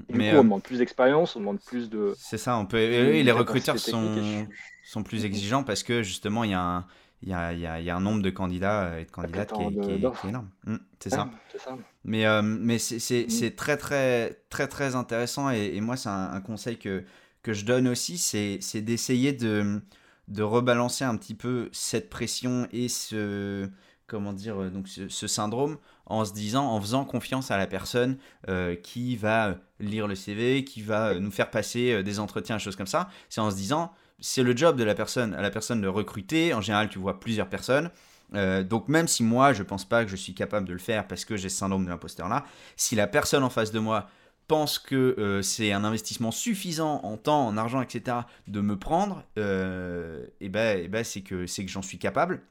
[0.10, 3.24] mais coup, on demande plus d'expérience on demande plus de c'est ça on peut et
[3.24, 4.48] les recruteurs sont,
[4.84, 6.86] sont plus exigeants parce que justement il y a un
[7.22, 9.62] il y a, y, a, y a, un nombre de candidats et de candidates qui
[9.62, 10.50] est, qui, est, qui est, énorme.
[10.66, 11.30] Mmh, c'est ça.
[11.58, 11.78] ça.
[12.04, 13.56] Mais, euh, mais c'est mmh.
[13.56, 15.50] très, très, très, très intéressant.
[15.50, 17.04] Et, et moi, c'est un, conseil que,
[17.42, 19.82] que je donne aussi c'est d'essayer de,
[20.28, 23.68] de rebalancer un petit peu cette pression et ce,
[24.06, 27.66] comment dire, euh, donc ce, ce, syndrome en se disant, en faisant confiance à la
[27.66, 32.76] personne euh, qui va lire le CV, qui va nous faire passer des entretiens, choses
[32.76, 33.10] comme ça.
[33.28, 36.54] C'est en se disant, c'est le job de la personne, à la personne de recruter.
[36.54, 37.90] En général, tu vois plusieurs personnes.
[38.34, 41.08] Euh, donc même si moi, je pense pas que je suis capable de le faire
[41.08, 42.46] parce que j'ai ce syndrome de l'imposteur là,
[42.76, 44.10] si la personne en face de moi
[44.48, 49.24] pense que euh, c'est un investissement suffisant en temps, en argent, etc., de me prendre,
[49.36, 52.42] et euh, eh ben, eh ben c'est que, que j'en suis capable.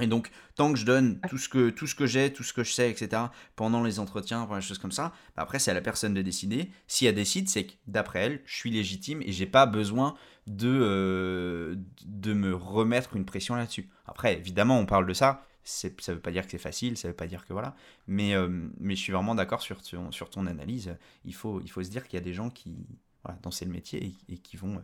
[0.00, 2.52] Et donc, tant que je donne tout ce que, tout ce que j'ai, tout ce
[2.52, 3.22] que je sais, etc.,
[3.56, 6.22] pendant les entretiens, pendant les choses comme ça, bah après, c'est à la personne de
[6.22, 6.70] décider.
[6.86, 10.14] Si elle décide, c'est que d'après elle, je suis légitime et j'ai pas besoin
[10.46, 13.88] de, euh, de me remettre une pression là-dessus.
[14.06, 15.46] Après, évidemment, on parle de ça.
[15.62, 17.76] Ça veut pas dire que c'est facile, ça veut pas dire que voilà.
[18.06, 18.48] Mais, euh,
[18.78, 20.96] mais je suis vraiment d'accord sur, ton, sur ton analyse.
[21.24, 22.86] Il faut, il faut se dire qu'il y a des gens qui,
[23.24, 24.80] voilà, dans le métier et, qui vont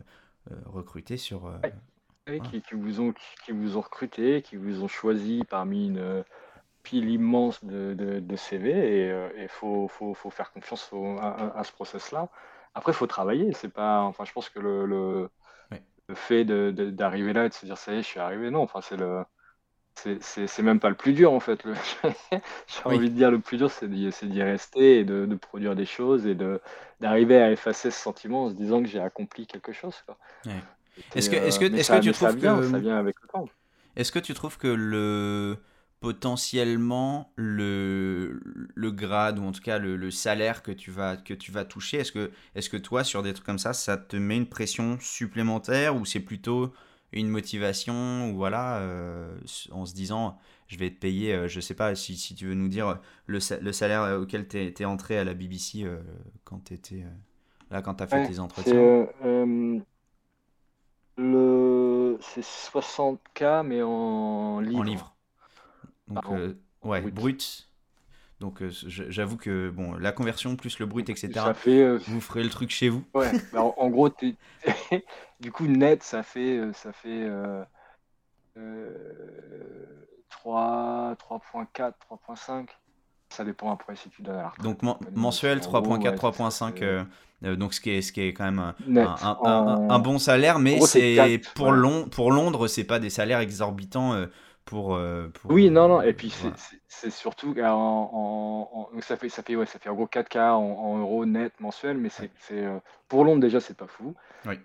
[0.51, 1.51] euh, recruter sur
[2.51, 3.13] qui, vous ont,
[3.45, 6.23] qui vous ont recruté, qui vous ont choisi parmi une
[6.83, 11.71] pile immense de, de, CV et il euh, faut, faut, faut, faire confiance à, ce
[11.73, 12.29] process-là.
[12.75, 13.51] Après, il faut travailler.
[13.53, 15.29] C'est pas, enfin, je pense que le, le,
[16.07, 18.61] le fait d'arriver là et de se dire ça y est, je suis arrivé, non.
[18.61, 19.23] Enfin, c'est le,
[19.95, 21.63] c'est même pas le plus dur en fait.
[22.67, 25.85] J'ai envie de dire le plus dur, c'est d'y rester et de, de, produire des
[25.85, 26.37] choses et
[26.99, 29.95] d'arriver à effacer ce sentiment en se disant que j'ai accompli quelque chose.
[30.05, 30.17] Quoi.
[31.15, 33.45] Est-ce que, est-ce que, euh, est-ce que tu trouves que ça vient avec le temps.
[33.95, 35.57] Est-ce que tu trouves que le
[35.99, 38.39] potentiellement le,
[38.75, 41.65] le grade ou en tout cas le, le, salaire que tu vas que tu vas
[41.65, 44.45] toucher est-ce que est-ce que toi sur des trucs comme ça ça te met une
[44.45, 46.71] pression supplémentaire ou c'est plutôt
[47.13, 49.35] une motivation ou voilà euh,
[49.71, 50.37] en se disant
[50.67, 53.39] je vais te payer euh, je sais pas si, si tu veux nous dire le,
[53.59, 55.83] le salaire auquel tu es, entré à la BBC
[56.43, 57.05] quand tu étais
[57.71, 59.07] là quand tu as fait tes entretiens
[61.17, 62.17] le...
[62.21, 64.79] C'est 60K, mais en livre.
[64.79, 65.15] En livre.
[66.07, 66.53] Donc, euh,
[66.83, 67.67] ouais, brut.
[68.39, 71.31] Donc, euh, j'avoue que bon, la conversion plus le brut, etc.
[71.33, 73.03] Ça fait, euh, vous ferez le truc chez vous.
[73.13, 74.09] Ouais, bah, en, gros,
[75.39, 77.27] du coup, net, ça fait, ça fait
[80.29, 82.67] 3, 3.4, 3.5.
[83.29, 84.81] Ça dépend après si tu donnes à Donc
[85.13, 87.05] mensuel 3.4, 3.5.
[87.43, 90.79] Euh, euh, donc ce qui, est, ce qui est quand même un, bon salaire, mais
[90.81, 91.73] c'est pour,
[92.11, 94.13] pour Londres, c'est pas des salaires exorbitants.
[94.13, 94.25] Euh,
[94.65, 94.99] pour,
[95.45, 96.33] oui, non, non, et puis
[96.89, 101.25] c'est surtout en, ça fait ça fait ouais, ça fait en gros 4K en, euros
[101.25, 102.65] net mensuel, mais c'est
[103.07, 104.13] pour Londres déjà c'est pas fou.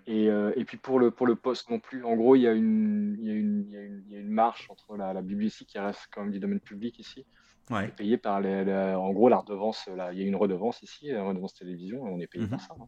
[0.05, 2.51] Et, et, puis pour le pour le poste non plus, en gros il y a
[2.51, 4.97] une il y a une, il y a une, il y a une marche entre
[4.97, 7.25] la, la BBC qui reste quand même du domaine public ici
[7.69, 7.87] Ouais.
[7.87, 8.63] payé par les,
[8.95, 9.87] en gros la redevance.
[9.95, 12.57] Là, il y a une redevance ici, la redevance télévision, et on est payé pour
[12.57, 12.63] mhm.
[12.63, 12.75] ça.
[12.79, 12.87] Hein.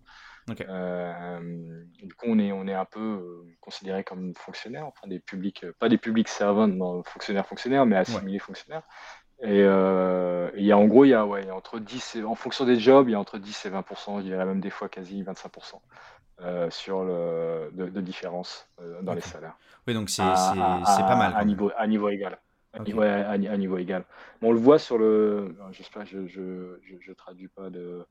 [0.69, 5.19] Euh, du coup, on est, on est un peu euh, considéré comme fonctionnaire, enfin des
[5.19, 8.83] publics, euh, pas des publics servants, fonctionnaires fonctionnaires, mais assimilés fonctionnaires.
[9.41, 12.65] Et il y a en gros, il y a, ouais, entre 10 et, en fonction
[12.65, 15.23] des jobs, il y a entre 10 et 20%, je dirais même des fois quasi
[15.23, 18.67] 25% sur le, de, différence
[19.01, 19.57] dans les salaires.
[19.87, 21.33] Oui, donc c'est pas mal.
[21.35, 22.39] À niveau, à niveau égal.
[22.79, 24.05] Ouais, à, niveau égal.
[24.41, 25.55] on le voit sur le.
[25.71, 28.05] J'espère que je ne je, je, traduis pas de,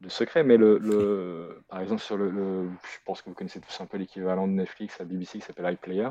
[0.00, 3.80] de secret, mais le, le, par exemple, sur le, Je pense que vous connaissez tous
[3.80, 6.10] un peu l'équivalent de Netflix à BBC qui s'appelle iPlayer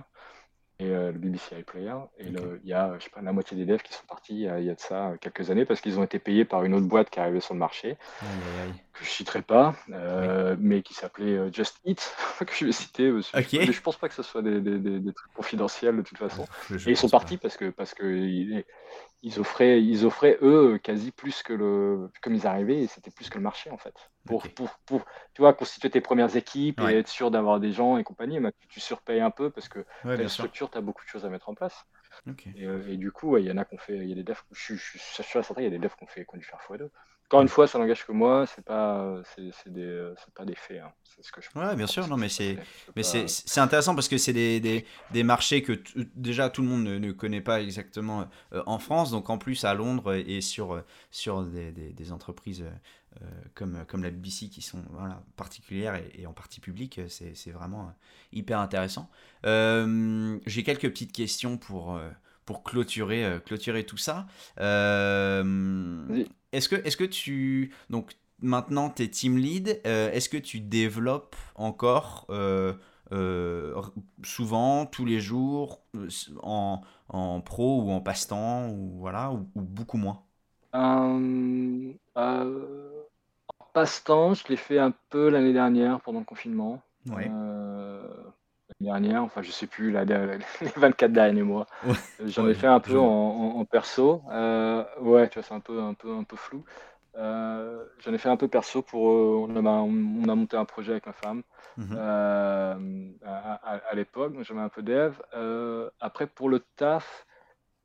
[0.80, 1.96] et euh, le BBC iPlayer.
[2.20, 4.42] Et il y a, je sais pas, la moitié des devs qui sont partis il
[4.42, 7.10] y a, de ça quelques années parce qu'ils ont été payés par une autre boîte
[7.10, 7.98] qui arrivait sur le marché,
[8.94, 13.06] que je citerai pas, euh, mais qui s'appelait euh, Just Eat, que je vais citer.
[13.08, 16.46] Je, ne pense pas que ce soit des, des, des, trucs confidentiels de toute façon.
[16.72, 18.64] et ils sont partis parce que, parce que
[19.24, 23.38] ils offraient, ils offraient eux quasi plus que le, comme ils arrivaient, c'était plus que
[23.38, 23.96] le marché en fait.
[24.28, 27.98] Pour, pour, pour, tu vois, constituer tes premières équipes et être sûr d'avoir des gens
[27.98, 31.04] et compagnie, mais tu, surpayes un peu parce que as une structure, tu as beaucoup
[31.04, 31.86] de choses à mettre en place.
[32.60, 34.42] Euh, et, du coup, il y en a qu'on fait, il y a des devs,
[34.52, 36.90] je, suis sûr il y a des devs qu'on fait, qu'on faire x2.
[37.30, 40.80] Encore une fois, ça n'engage que moi, c'est pas, c'est, des, pas des faits.
[40.80, 40.94] Hein.
[41.04, 41.50] C'est ce que je.
[41.60, 42.58] Ouais, bien sûr, non, mais c'est,
[42.96, 45.74] mais c'est intéressant parce que c'est des, des, des marchés que
[46.16, 49.66] déjà tout le monde ne, ne connaît pas exactement euh, en France, donc en plus
[49.66, 52.64] à Londres et sur sur des, des, entreprises
[53.22, 53.26] euh,
[53.56, 57.94] comme comme la BBC qui sont voilà, particulières et, en partie publiques, c'est, vraiment
[58.32, 59.10] hyper intéressant.
[59.46, 62.00] Euh, j'ai quelques petites questions pour
[62.46, 64.28] pour clôturer, clôturer tout ça.
[66.52, 67.74] Est-ce que, est que tu.
[67.90, 69.82] Donc maintenant, tu es team lead.
[69.86, 72.74] Euh, est-ce que tu développes encore euh,
[73.12, 73.82] euh,
[74.24, 75.82] souvent, tous les jours,
[76.44, 80.24] en, en pro ou en passe-temps, ou, voilà, ou, beaucoup moins?
[80.74, 81.20] En
[83.74, 86.82] passe-temps, je l'ai fait un peu l'année dernière pendant le confinement.
[87.10, 87.32] Ouais
[88.80, 90.04] dernière, enfin je sais plus, la,
[90.62, 91.68] les 24 derniers mois.
[92.26, 94.22] J'en ai fait un peu en, perso.
[94.32, 96.64] Euh, ouais, tu vois, c'est un peu, un peu, un peu flou.
[97.16, 99.10] Euh, J'en ai fait un peu perso pour.
[99.10, 101.42] Euh, on, a, on, a, monté un projet avec ma femme
[101.78, 101.96] mhm.
[101.98, 105.16] euh, à, l'époque, donc j'avais un peu dev.
[106.00, 107.26] après, pour le taf,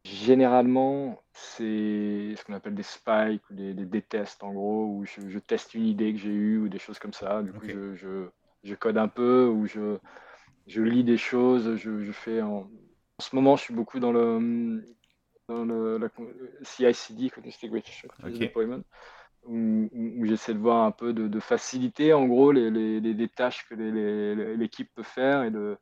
[0.05, 5.39] généralement, c'est ce qu'on appelle des spikes ou des, des, tests en gros, où je,
[5.39, 7.43] teste une idée que j'ai eue ou des choses comme ça.
[7.43, 8.27] Du coup, je, je,
[8.65, 9.97] je, code un peu ou je
[10.67, 14.85] je lis des choses, je, fais en, En ce moment, je suis beaucoup dans le,
[15.49, 16.09] dans le la,
[16.63, 17.31] CI/CD,
[18.31, 18.83] Deployment,
[19.45, 23.75] où, j'essaie de voir un peu de, faciliter en gros les, les, les tâches que
[23.75, 25.77] l'équipe peut faire et de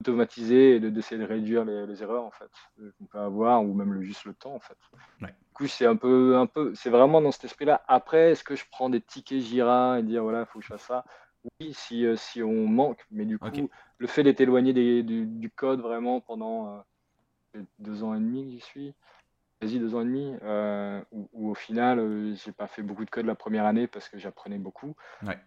[0.00, 2.50] automatiser et d'essayer de, réduire les, erreurs en fait
[2.98, 4.76] qu'on peut avoir ou même juste le temps en fait.
[5.20, 7.82] Du coup, c'est un peu, un peu, c'est vraiment dans cet esprit-là.
[7.86, 10.70] Après, est-ce que je prends des tickets Jira et dire voilà, il faut que je
[10.70, 11.04] fasse ça?
[11.60, 15.50] Oui, si, euh, si on manque, mais du coup, le fait d'être éloigné du, du,
[15.50, 16.84] code vraiment pendant
[17.56, 18.94] euh, deux ans et demi que j'y suis,
[19.60, 23.10] quasi deux ans et demi, euh, où, au final, euh, j'ai pas fait beaucoup de
[23.10, 24.94] code la première année parce que j'apprenais beaucoup.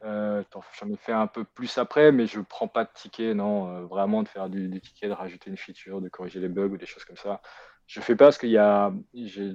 [0.03, 0.43] Euh,
[0.79, 4.23] j'en ai fait un peu plus après, mais je prends pas de tickets, non, vraiment
[4.23, 7.05] de faire du, ticket, de rajouter une feature, de corriger les bugs ou des choses
[7.05, 7.41] comme ça.
[7.85, 9.53] Je fais pas parce qu'il y a, j'ai,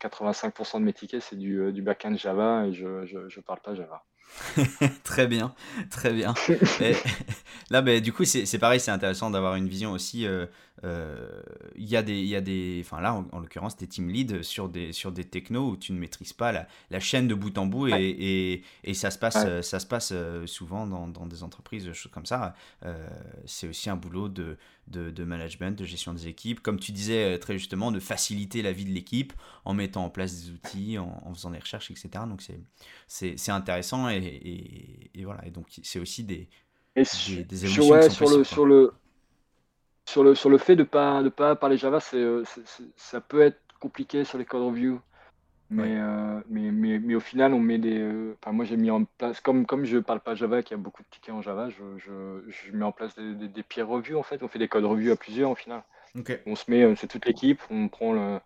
[0.00, 3.74] 85% de mes tickets, c'est du, du backend Java et je, je, je parle pas
[3.74, 4.04] Java.
[5.04, 5.54] très bien,
[5.90, 6.34] très bien.
[7.70, 10.26] là, ben, du coup, c'est pareil, c'est intéressant d'avoir une vision aussi.
[10.26, 10.46] Euh,
[10.84, 11.42] euh,
[11.76, 14.68] il y a des, y a des, enfin là, en, l'occurrence, des team lead sur
[14.68, 17.66] des, sur des technos où tu ne maîtrises pas la, la chaîne de bout en
[17.66, 21.44] bout et, et, et ça se passe, ça se passe euh, souvent dans, dans, des
[21.44, 22.54] entreprises, choses comme ça.
[23.46, 24.56] c'est aussi un boulot de,
[24.88, 28.72] de, de, management, de gestion des équipes, comme tu disais très justement, de faciliter la
[28.72, 29.32] vie de l'équipe
[29.64, 32.24] en mettant en place des outils, en, en faisant des recherches, etc.
[32.26, 32.42] Donc
[33.06, 35.46] c'est intéressant et et, voilà.
[35.46, 36.48] Et donc, c'est aussi des,
[36.96, 38.10] des, émotions.
[38.10, 38.92] sur, le, sur, le,
[40.04, 43.20] sur, le, sur le fait de ne pas, de pas parler Java, euh, c'est, ça
[43.20, 45.00] peut être compliqué sur les code reviews.
[45.70, 47.98] Mais, euh, mais, mais, mais, au final, on met des.
[47.98, 50.80] Euh, moi, j'ai mis en place, comme, comme je ne parle pas Java, qu'il y
[50.80, 53.88] a beaucoup de tickets en Java, je, je, je mets en place des, des, peer
[53.88, 54.42] reviews en fait.
[54.42, 55.82] On fait des code reviews à plusieurs au final.
[56.44, 58.38] On se met, c'est toute l'équipe, on prend le,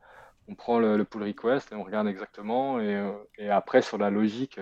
[0.46, 2.78] on prend le, pull request et on regarde exactement.
[2.80, 4.60] Et, et après, sur la logique,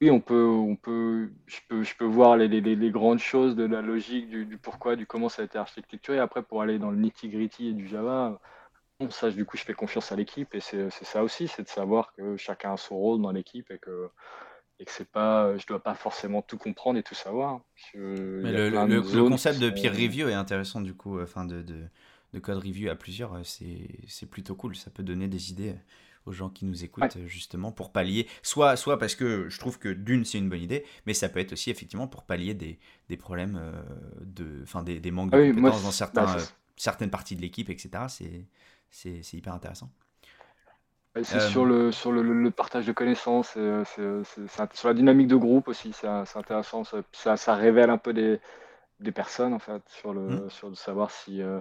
[0.00, 3.54] oui, on peut, on peut, je peux, je peux voir les, les, les grandes choses
[3.54, 6.18] de la logique, du, du, pourquoi, du comment ça a été architecturé.
[6.18, 8.40] Après, pour aller dans le nitty-gritty et du Java,
[8.98, 11.68] bon, ça, du coup, je fais confiance à l'équipe et c'est ça aussi, c'est de
[11.68, 14.08] savoir que chacun a son rôle dans l'équipe et que,
[14.78, 17.60] et que c'est pas, je dois pas forcément tout comprendre et tout savoir.
[17.94, 21.84] Mais le, le, concept de peer review est intéressant du coup, enfin de, de,
[22.32, 24.76] de code review à plusieurs, c'est plutôt cool.
[24.76, 25.74] Ça peut donner des idées
[26.26, 29.88] aux gens qui nous écoutent justement pour pallier, soit, soit parce que je trouve que
[29.88, 33.16] d'une c'est une bonne idée, mais ça peut être aussi effectivement pour pallier des, des
[33.16, 33.72] problèmes euh,
[34.20, 36.36] de, enfin des, des, manques de ah compétences dans certains, bah,
[36.76, 37.90] certaines parties de l'équipe, etc.
[38.90, 39.90] C'est hyper intéressant.
[41.24, 44.24] C'est euh, sur, le, sur le, le, partage de connaissances, c'est
[44.74, 46.84] sur la dynamique de groupe aussi, c'est intéressant.
[47.12, 48.40] Ça, ça, révèle un peu des,
[49.00, 50.50] des personnes en fait, sur le, mmh.
[50.50, 51.60] sur de savoir si, euh,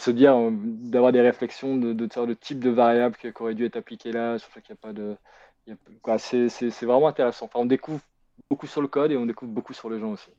[0.00, 3.64] se dire, euh, d'avoir des réflexions de, de, de, type de variable qui, aurait dû
[3.64, 5.16] être appliqué là, sur qu'il n'y a pas de.
[6.18, 7.46] C'est vraiment intéressant.
[7.46, 8.00] Enfin, on découvre
[8.48, 10.30] beaucoup sur le code et on découvre beaucoup sur les gens aussi.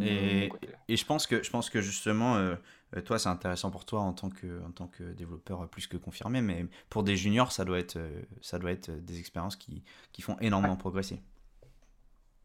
[0.00, 0.50] Et,
[0.88, 2.56] et, je, pense que, je pense que justement, euh,
[3.04, 6.40] toi, c'est intéressant pour toi en tant, que, en tant que développeur plus que confirmé,
[6.40, 10.22] mais pour des juniors, ça doit être, euh, ça doit être des expériences qui, qui
[10.22, 11.22] font énormément progresser.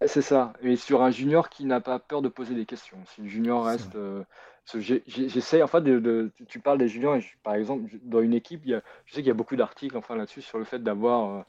[0.06, 0.54] C'est ça.
[0.62, 2.98] Et sur un junior qui n'a pas peur de poser des questions.
[3.06, 3.98] Si le junior reste.
[4.76, 8.76] J'essaie, enfin, de, de, tu parles des juniors, par exemple, dans une équipe, il y
[8.76, 11.42] a, je sais qu'il y a beaucoup d'articles enfin, là-dessus sur le fait d'avoir euh,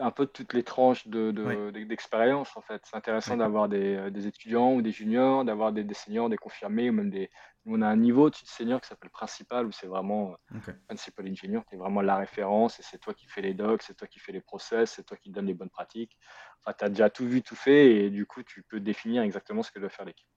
[0.00, 2.52] un peu toutes les tranches d'expérience.
[2.52, 2.82] De, en fait.
[2.84, 6.36] C'est intéressant d'avoir des, euh, des, étudiants ou des juniors, d'avoir des, des, seniors, des
[6.36, 7.30] confirmés, ou même des.
[7.66, 10.72] On a un niveau de senior qui s'appelle principal, où c'est vraiment okay.
[10.86, 13.94] principal engineer, qui est vraiment la référence, et c'est toi qui fais les docs, c'est
[13.94, 16.16] toi qui fais les process, c'est toi qui donne les bonnes pratiques.
[16.60, 19.62] Enfin, tu as déjà tout vu, tout fait, et du coup, tu peux définir exactement
[19.62, 20.28] ce que doit faire l'équipe.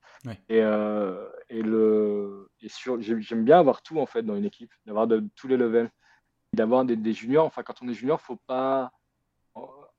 [0.49, 4.71] Et, euh, et, le, et sur, j'aime bien avoir tout en fait dans une équipe,
[4.85, 5.91] d'avoir de, tous les levels,
[6.53, 7.45] d'avoir des, des, juniors.
[7.45, 8.91] Enfin, quand on est junior, faut pas.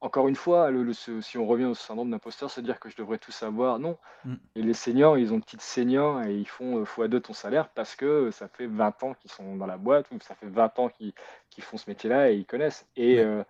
[0.05, 3.17] Encore une fois, le, si on revient au syndrome d'imposteur, c'est dire que je devrais
[3.17, 3.79] tout savoir.
[3.79, 3.97] Non.
[4.27, 4.35] Mm.
[4.55, 7.71] Et les seniors, ils ont une petite senior et ils font euh, x2 ton salaire
[7.71, 10.79] parce que ça fait 20 ans qu'ils sont dans la boîte ou ça fait 20
[10.79, 12.87] ans qu'ils font ce métier-là et ils connaissent.
[12.97, 13.43] Et euh,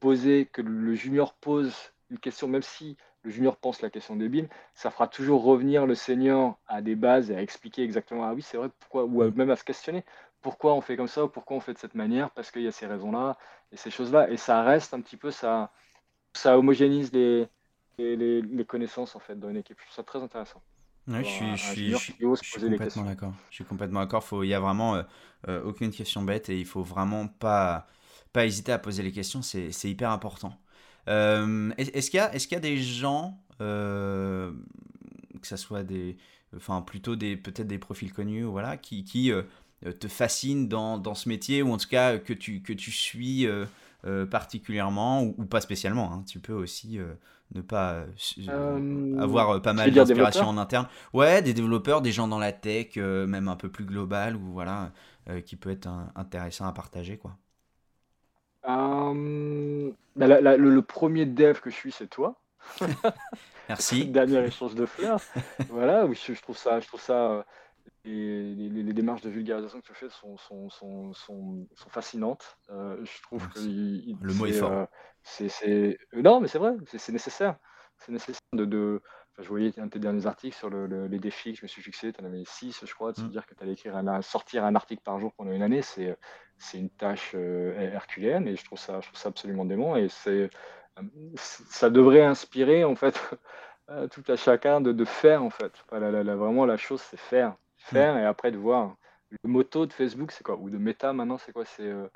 [0.00, 4.48] poser, que le junior pose une question, même si le junior pense la question débile,
[4.74, 8.42] ça fera toujours revenir le senior à des bases et à expliquer exactement, ah oui,
[8.42, 10.04] c'est vrai, pourquoi, ou même à se questionner,
[10.42, 12.66] pourquoi on fait comme ça, ou pourquoi on fait de cette manière, parce qu'il y
[12.66, 13.38] a ces raisons-là
[13.72, 14.28] et ces choses-là.
[14.28, 15.70] Et ça reste un petit peu, ça,
[16.34, 17.46] ça homogénise les,
[17.98, 19.76] les, les, connaissances en fait dans une équipe.
[19.78, 20.60] Je trouve ça très intéressant.
[21.08, 23.32] je suis, je suis, complètement d'accord.
[23.50, 24.26] Je suis complètement d'accord.
[24.32, 25.02] Il n'y a vraiment euh,
[25.48, 27.86] euh, aucune question bête et il faut vraiment pas,
[28.32, 29.42] pas hésiter à poser les questions.
[29.42, 30.58] C'est hyper important.
[31.08, 34.52] Euh, est-ce qu'il y, est y, a des gens, euh,
[35.40, 36.16] que ce soit des,
[36.56, 39.30] enfin plutôt des, peut-être des profils connus, voilà, qui, qui
[40.00, 43.46] te fascinent dans, dans, ce métier, ou en tout cas que tu, que tu suis
[44.30, 46.12] particulièrement ou, pas spécialement.
[46.12, 46.24] Hein.
[46.26, 46.98] Tu peux aussi
[47.54, 48.04] ne pas
[49.18, 50.88] avoir pas mal d'inspiration en interne.
[51.12, 54.92] Ouais, des développeurs, des gens dans la tech, même un peu plus global, ou voilà,
[55.46, 57.36] qui peut être intéressant à partager, quoi.
[60.16, 62.36] Bah, le, premier dev que je suis, c'est toi.
[63.68, 64.06] Merci.
[64.10, 65.20] Dernier échange de fleurs.
[65.68, 67.44] voilà, oui, je, trouve ça, je trouve ça.
[68.04, 72.58] Les, démarches de vulgarisation que tu fais sont, sont, sont, sont, fascinantes.
[72.68, 74.88] je trouve que le mot est fort.
[75.22, 77.56] c'est, non, mais c'est vrai, c'est nécessaire.
[77.98, 79.02] C'est nécessaire de, de
[79.38, 82.12] je voyais un de tes derniers articles sur les défis que je me suis fixé.
[82.12, 83.30] Tu en avais six, je crois, de se mmh.
[83.30, 85.82] dire que tu allais écrire un, sortir un article par jour pendant une année.
[85.82, 86.16] C'est,
[86.74, 89.96] une tâche euh, herculéenne et je trouve ça, je trouve ça absolument dément.
[89.96, 90.50] Et c'est,
[90.98, 91.02] euh,
[91.36, 93.20] ça devrait inspirer en fait
[94.12, 95.72] tout à chacun de, de faire en fait.
[95.90, 97.56] vraiment, la chose, c'est faire.
[97.84, 98.18] Faire mmh.
[98.18, 98.96] et après de voir.
[99.42, 100.56] Le motto de Facebook, c'est quoi?
[100.56, 101.64] Ou de Meta maintenant, c'est quoi?
[101.64, 102.06] C'est euh,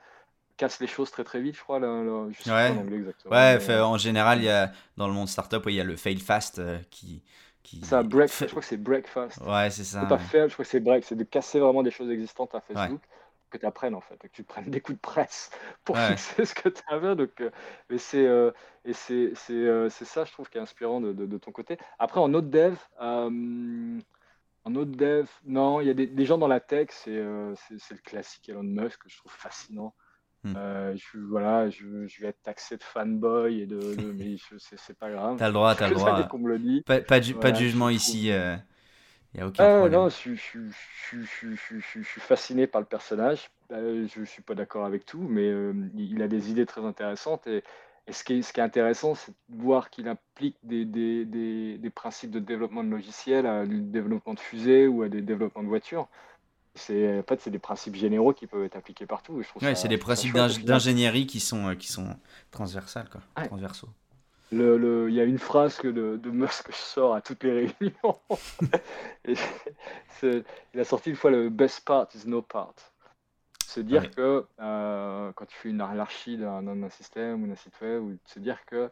[0.56, 1.80] casse les choses très très vite, je crois.
[1.80, 1.88] Là,
[2.30, 2.68] je sais ouais.
[2.68, 3.34] pas en anglais exactement.
[3.34, 6.18] Ouais, en général, il y a, dans le monde startup, il y a le fail
[6.18, 6.60] fast
[6.90, 7.22] qui.
[7.62, 7.84] qui...
[7.84, 9.40] Ça, break, je crois que c'est breakfast.
[9.40, 10.02] Ouais, c'est ça.
[10.02, 12.54] C'est pas faire, je crois que c'est break, c'est de casser vraiment des choses existantes
[12.54, 13.00] à Facebook
[13.48, 15.50] que tu apprennes en fait, que tu prennes des coups de presse
[15.84, 17.16] pour fixer ce que tu avais.
[17.16, 17.50] Donc, euh,
[17.90, 18.50] et c'est euh,
[18.84, 21.78] et c'est euh, c'est ça, je trouve, qui est inspirant de, de, ton côté.
[21.98, 22.76] Après, en autre dev,
[24.68, 27.22] en autre dev, non, il y a des, des, gens dans la tech, c'est
[27.78, 29.94] c'est le classique Elon Musk que je trouve fascinant.
[30.44, 30.54] Hmm.
[30.94, 35.10] je, voilà, je, je, vais être taxé de fanboy et de, de mais c'est pas
[35.10, 35.36] grave.
[35.38, 36.28] T'as le droit, t'as le droit.
[36.86, 38.30] Pas, pas, pas, de jugement ici.
[39.34, 40.00] Il a aucun ah, problème.
[40.00, 43.50] Non, je, suis fasciné par le personnage.
[43.72, 47.46] Euh, je suis pas d'accord avec tout, mais euh, il a des idées très intéressantes.
[47.46, 47.62] Et,
[48.10, 51.90] ce, qui est, ce, qui est, intéressant, c'est de voir qu'il implique des, des, des,
[51.90, 55.68] principes de développement de logiciels à du développement de fusées ou à des développements de
[55.68, 56.08] voitures.
[56.74, 59.42] C'est en fait, c'est des principes généraux qui peuvent être appliqués partout.
[59.60, 62.16] Ouais, c'est des principes d'ingénierie qui sont, qui sont
[62.50, 63.88] transversales, quoi, transversaux.
[64.50, 67.44] Le, il y a une phrase que de, de Musk que je sors à toutes
[67.44, 68.18] les réunions.
[70.72, 72.74] il a sorti une fois le best part is no part.
[73.68, 78.02] Se dire que euh, quand tu fais une anarchie d'un système ou d'un site web,
[78.02, 78.90] ou se dire que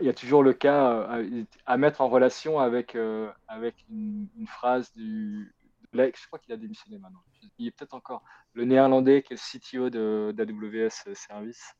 [0.00, 4.26] il y a toujours le cas euh, à, mettre en relation avec, euh, avec une,
[4.48, 5.54] phrase du.
[5.92, 7.22] l'ex, je crois qu'il a démissionné maintenant.
[7.58, 8.24] Il est peut-être encore
[8.54, 11.72] le néerlandais qui est le CTO d'AWS Service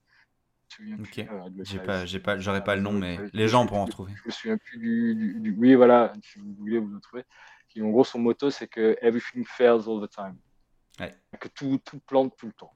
[1.00, 1.26] Ok.
[1.62, 4.12] J'ai pas, j'ai pas, j'aurais pas le nom, mais les gens pourront en trouver.
[4.14, 7.24] Je me souviens plus du, du, oui, voilà, si vous voulez vous le trouver.
[7.80, 10.36] en gros, son motto, c'est que everything fails all the time.
[11.38, 12.72] Que tout, tout plante tout le temps.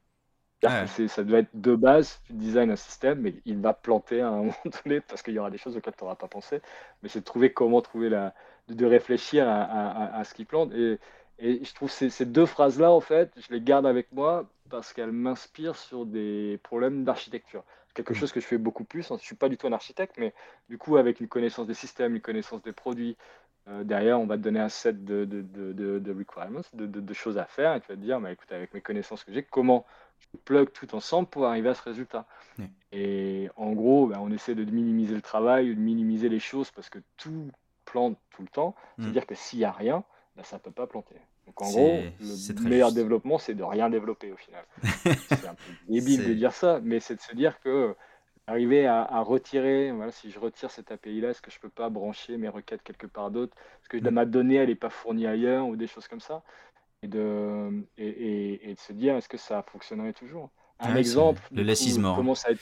[0.62, 4.28] Ah ça doit être de base, tu design un système, mais il va planter à
[4.28, 4.54] un moment
[4.84, 6.60] donné parce qu'il y aura des choses auxquelles tu n'auras pas pensé.
[7.02, 8.34] Mais c'est de trouver comment trouver la,
[8.68, 10.72] de, réfléchir à, à, à, ce qui plante.
[10.74, 10.98] Et,
[11.38, 14.92] et je trouve ces, ces deux phrases-là, en fait, je les garde avec moi parce
[14.92, 17.64] qu'elles m'inspirent sur des problèmes d'architecture
[17.94, 18.16] quelque mm.
[18.16, 19.06] chose que je fais beaucoup plus.
[19.08, 20.34] Je ne suis pas du tout un architecte, mais
[20.68, 23.16] du coup, avec une connaissance des systèmes, une connaissance des produits,
[23.68, 27.38] euh, derrière, on va te donner un set de, de, de, de requirements, de, choses
[27.38, 29.84] à faire, et tu vas te dire, bah, écoute, avec mes connaissances que j'ai, comment
[30.18, 32.26] je plug tout ensemble pour arriver à ce résultat.
[32.92, 36.88] Et en gros, bah, on essaie de minimiser le travail, de minimiser les choses, parce
[36.88, 37.50] que tout
[37.84, 38.74] plante tout le temps.
[38.96, 39.02] Mm.
[39.02, 40.04] C'est-à-dire que s'il n'y a rien,
[40.36, 41.16] bah, ça ne peut pas planter.
[41.46, 44.64] Donc en gros, le meilleur développement, c'est de rien développer au final.
[45.02, 47.94] c'est un peu débile de dire ça, mais c'est de se dire que
[48.46, 52.36] arriver à, retirer, voilà, si je retire cette API-là, est-ce que je peux pas brancher
[52.36, 53.56] mes requêtes quelque part d'autre?
[53.80, 54.10] Est-ce que mm.
[54.10, 56.42] ma donnée, elle n'est pas fournie ailleurs ou des choses comme ça
[57.02, 60.50] et de, et, de se dire, est-ce que ça fonctionnerait toujours?
[60.80, 61.42] Un exemple.
[61.52, 62.16] Le less mort.
[62.16, 62.60] Commence à être...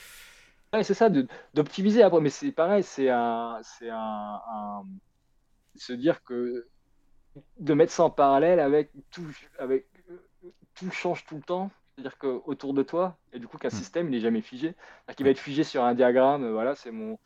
[0.83, 1.09] c'est ça,
[1.55, 4.83] d'optimiser après, mais c'est pareil, c'est un, c'est un, un,
[5.77, 6.67] se dire que
[7.59, 9.27] de mettre ça en parallèle avec tout,
[9.59, 9.87] avec
[10.75, 11.71] tout change tout le temps.
[11.99, 13.73] C'est-à-dire qu'autour de toi, et du coup qu'un hmm.
[13.73, 14.77] système, il n'est jamais figé.
[15.19, 17.19] Il va être figé sur un diagramme, voilà, c'est mon,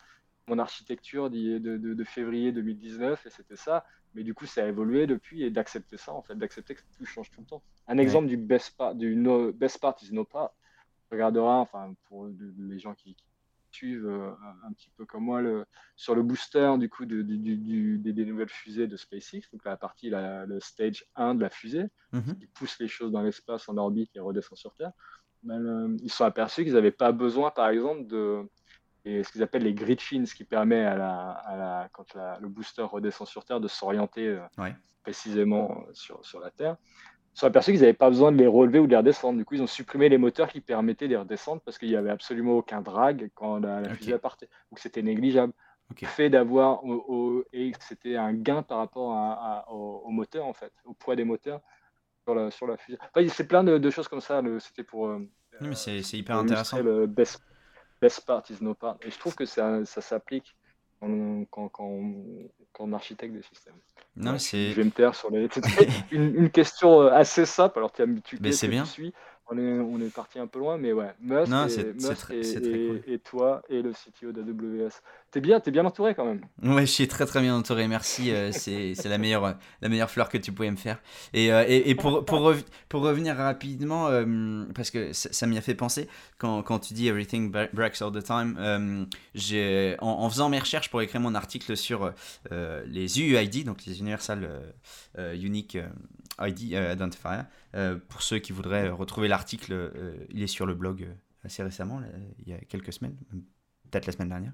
[0.46, 3.84] mon architecture de, de, de, février 2019, et c'était ça.
[4.14, 7.04] Mais du coup, ça a évolué depuis, et d'accepter ça, en fait, d'accepter que tout
[7.04, 7.62] change tout le temps.
[7.86, 10.54] Un exemple du best part, du no, best part is no part,
[11.10, 13.14] regardera, enfin, pour les gens qui,
[13.72, 14.30] suivent euh,
[14.64, 15.64] un petit peu comme moi le,
[15.96, 20.46] sur le booster du coup de, des, nouvelles fusées de SpaceX, donc la partie, la,
[20.46, 22.38] le stage 1 de la fusée, mhm.
[22.38, 24.92] qui pousse les choses dans l'espace en orbite et redescend sur Terre,
[25.42, 28.48] ben, ils sont aperçus qu'ils n'avaient pas besoin, par exemple, de
[29.04, 32.48] ce qu'ils appellent les grid fins, ce qui permet à la, à la quand le
[32.48, 34.70] booster redescend sur Terre de s'orienter euh,
[35.02, 36.76] précisément sur, sur la Terre
[37.34, 39.38] sont aperçus qu'ils n'avaient pas besoin de les relever ou de les redescendre.
[39.38, 41.96] Du coup, ils ont supprimé les moteurs qui permettaient de les redescendre parce qu'il n'y
[41.96, 44.48] avait absolument aucun drag quand la, fusée partait.
[44.70, 45.52] Donc c'était négligeable.
[46.00, 46.80] Le fait d'avoir
[47.52, 51.60] et c'était un gain par rapport à, au, moteur en fait, au poids des moteurs
[52.24, 52.98] sur la, sur la fusée.
[53.28, 54.42] c'est plein de, choses comme ça.
[54.58, 55.08] C'était pour.
[55.08, 55.28] Euh,
[55.74, 56.80] c'est hyper intéressant.
[56.80, 57.42] Le best,
[58.00, 58.96] best part is no part.
[59.02, 60.56] Et je trouve que ça, ça s'applique
[61.02, 62.00] quand, quand, quand,
[62.72, 63.74] quand, on architecte des systèmes.
[64.16, 64.70] Non, c'est...
[64.70, 65.48] Je vais me taire sur les...
[66.12, 68.84] une, une, question tu simple, alors tu as tu, mais c'est bien.
[68.84, 69.12] suis
[69.48, 73.92] on est, on est parti un peu loin, mais ouais, Musk, et, toi et le
[73.92, 74.90] CTO d'AWS.
[75.30, 76.42] T'es bien, es bien entouré quand même.
[76.62, 78.30] Ouais, je suis très très bien entouré, merci.
[78.30, 80.98] Euh, c'est la meilleure, la meilleure fleur que tu pouvais me faire.
[81.32, 82.52] Et, euh, et, pour, pour,
[82.88, 87.08] pour, revenir rapidement, euh, parce que ça, m'y a fait penser, quand, quand, tu dis
[87.08, 92.12] Everything breaks all the time, en, en, faisant mes recherches pour écrire mon article sur
[92.50, 94.48] les UUID, donc les Universal
[95.34, 95.78] Unique
[96.46, 97.42] ID Identifier,
[98.08, 99.92] pour ceux qui voudraient retrouver l'article,
[100.30, 101.08] il est sur le blog
[101.44, 102.00] assez récemment,
[102.38, 103.16] il y a quelques semaines,
[103.92, 104.52] peut-être la semaine dernière,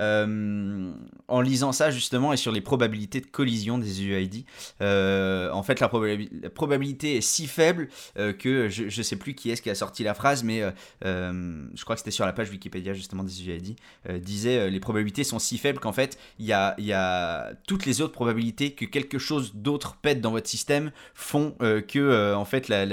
[0.00, 0.92] euh,
[1.28, 4.44] en lisant ça justement et sur les probabilités de collision des UID.
[4.80, 9.50] Euh, en fait, la, probabilité est si faible euh, que je ne sais plus qui
[9.50, 10.62] est-ce qui a sorti la phrase, mais
[11.02, 13.76] je crois que c'était sur la page Wikipédia justement des UID,
[14.20, 18.72] disait les probabilités sont si faibles qu'en fait, il y a, toutes les autres probabilités
[18.72, 22.86] que quelque chose d'autre pète dans votre système font que en fait la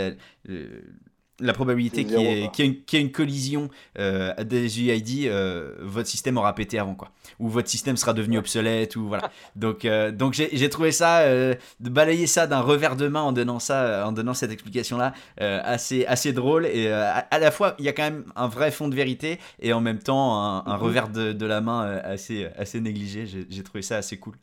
[1.54, 6.96] probabilité qu'il y, ait une collision euh, des UID, euh, votre système aura pété avant
[6.96, 7.10] quoi,
[7.40, 9.32] ou votre système sera devenu obsolète ou voilà.
[9.56, 13.60] Donc euh, donc j'ai trouvé ça de balayer ça d'un revers de main en donnant
[13.60, 17.90] ça, en donnant cette explication là assez assez drôle et à, la fois il y
[17.90, 20.84] a quand même un vrai fond de vérité et en même temps un, un mhm.
[20.84, 23.26] revers de, de, la main assez assez négligé.
[23.26, 24.36] J'ai trouvé ça assez cool.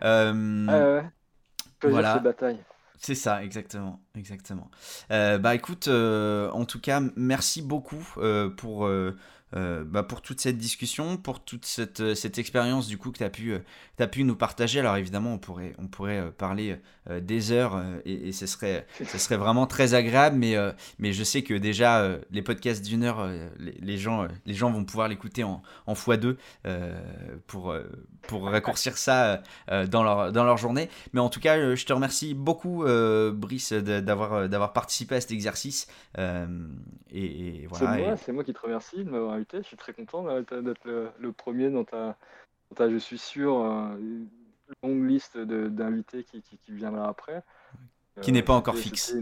[0.00, 0.32] ah.
[1.82, 2.18] Voilà.
[2.18, 2.58] Bataille.
[3.02, 4.70] C'est ça, exactement, exactement.
[5.10, 8.86] Euh, bah écoute, euh, en tout cas, merci beaucoup euh, pour
[9.56, 13.18] euh, bah, pour toute cette discussion, pour toute cette, euh, cette expérience du coup que
[13.18, 13.58] tu as, pu, euh,
[13.98, 14.78] as pu nous partager.
[14.78, 16.76] Alors évidemment, on pourrait, on pourrait parler
[17.20, 20.54] des heures et, ce, serait, ce serait vraiment très agréable, mais,
[20.98, 23.28] mais je sais que déjà, les podcasts d'une heure,
[23.58, 26.36] les, gens, les gens vont pouvoir l'écouter en, en x2
[27.46, 27.74] pour,
[28.22, 29.42] pour raccourcir ça
[29.88, 30.88] dans, leur, dans leur journée.
[31.12, 32.84] Mais en tout cas, je te remercie beaucoup,
[33.32, 35.88] Brice, d'avoir, participé à cet exercice.
[37.10, 41.32] et, voilà, c'est moi, qui te remercie de m'avoir je suis très content d'être le,
[41.32, 42.16] premier dans ta,
[42.78, 44.28] je suis sûr, euh, une
[44.82, 47.42] longue liste d'invités qui, viendra après.
[48.22, 49.14] Qui n'est pas euh, encore fixe.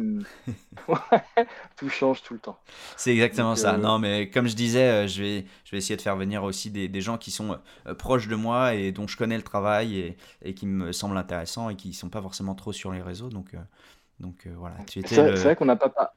[1.76, 2.58] tout change tout le temps.
[2.96, 3.74] C'est exactement ça.
[3.74, 6.70] Euh, non, mais comme je disais, je vais, je vais essayer de faire venir aussi
[6.70, 7.58] des, gens qui sont
[7.98, 11.76] proches de moi et dont je connais le travail et, qui me semblent intéressants et
[11.76, 13.28] qui ne sont pas forcément trop sur les réseaux.
[13.28, 13.54] Donc,
[14.20, 14.76] donc voilà.
[14.88, 16.12] C'est vrai qu'on n'a pas,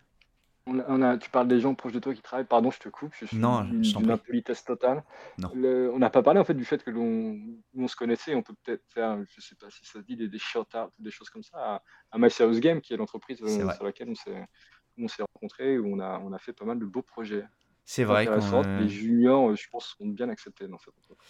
[0.67, 2.45] on a, tu parles des gens proches de toi qui travaillent.
[2.45, 3.13] Pardon, je te coupe.
[3.19, 5.03] Je suis non, d'une impolitesse totale.
[5.41, 7.39] on n'a pas parlé en fait du fait que l'on
[7.75, 8.35] on se connaissait.
[8.35, 10.39] On peut peut-être faire, je sais pas si ça se dit, des, des
[10.99, 14.09] des choses comme ça à, à My Serious Game, qui est l'entreprise euh, sur laquelle
[14.09, 17.45] on s'est rencontrés, où on a, on a fait pas mal de beaux projets.
[17.83, 18.27] C'est vrai.
[18.79, 21.27] Les juniors, je pense, sont bien acceptés dans cette entreprise.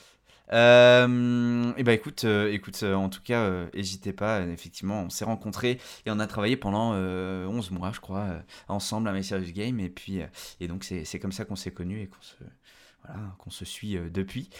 [0.53, 4.41] Euh, et bah écoute, euh, écoute euh, en tout cas, n'hésitez pas.
[4.41, 8.27] Effectivement, on s'est rencontrés et on a travaillé pendant 11 mois, je crois,
[8.67, 9.79] ensemble à My Serious Game.
[9.79, 10.19] Et puis,
[10.59, 12.35] et donc c'est comme ça qu'on s'est connus et qu'on se
[13.03, 14.51] voilà, qu'on se suit depuis.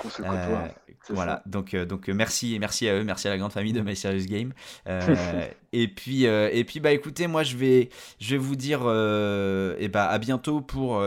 [1.10, 4.26] voilà, donc, donc merci, merci à eux, merci à la grande famille de My Serious
[4.26, 4.54] Game.
[5.74, 7.90] et puis, et puis bah écoutez, moi je vais,
[8.20, 11.04] je vais vous dire, et bah à bientôt pour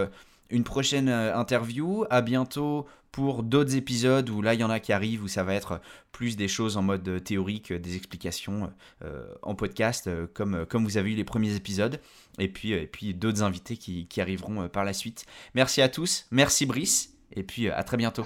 [0.51, 2.05] une prochaine interview.
[2.11, 5.45] À bientôt pour d'autres épisodes où là il y en a qui arrivent où ça
[5.45, 8.73] va être plus des choses en mode euh, théorique, euh, des explications
[9.05, 12.01] euh, en podcast comme, comme vous avez eu les premiers épisodes
[12.41, 15.27] et puis, et puis d'autres invités qui, qui arriveront par la suite.
[15.55, 18.25] Merci à tous, merci Brice et puis à très bientôt.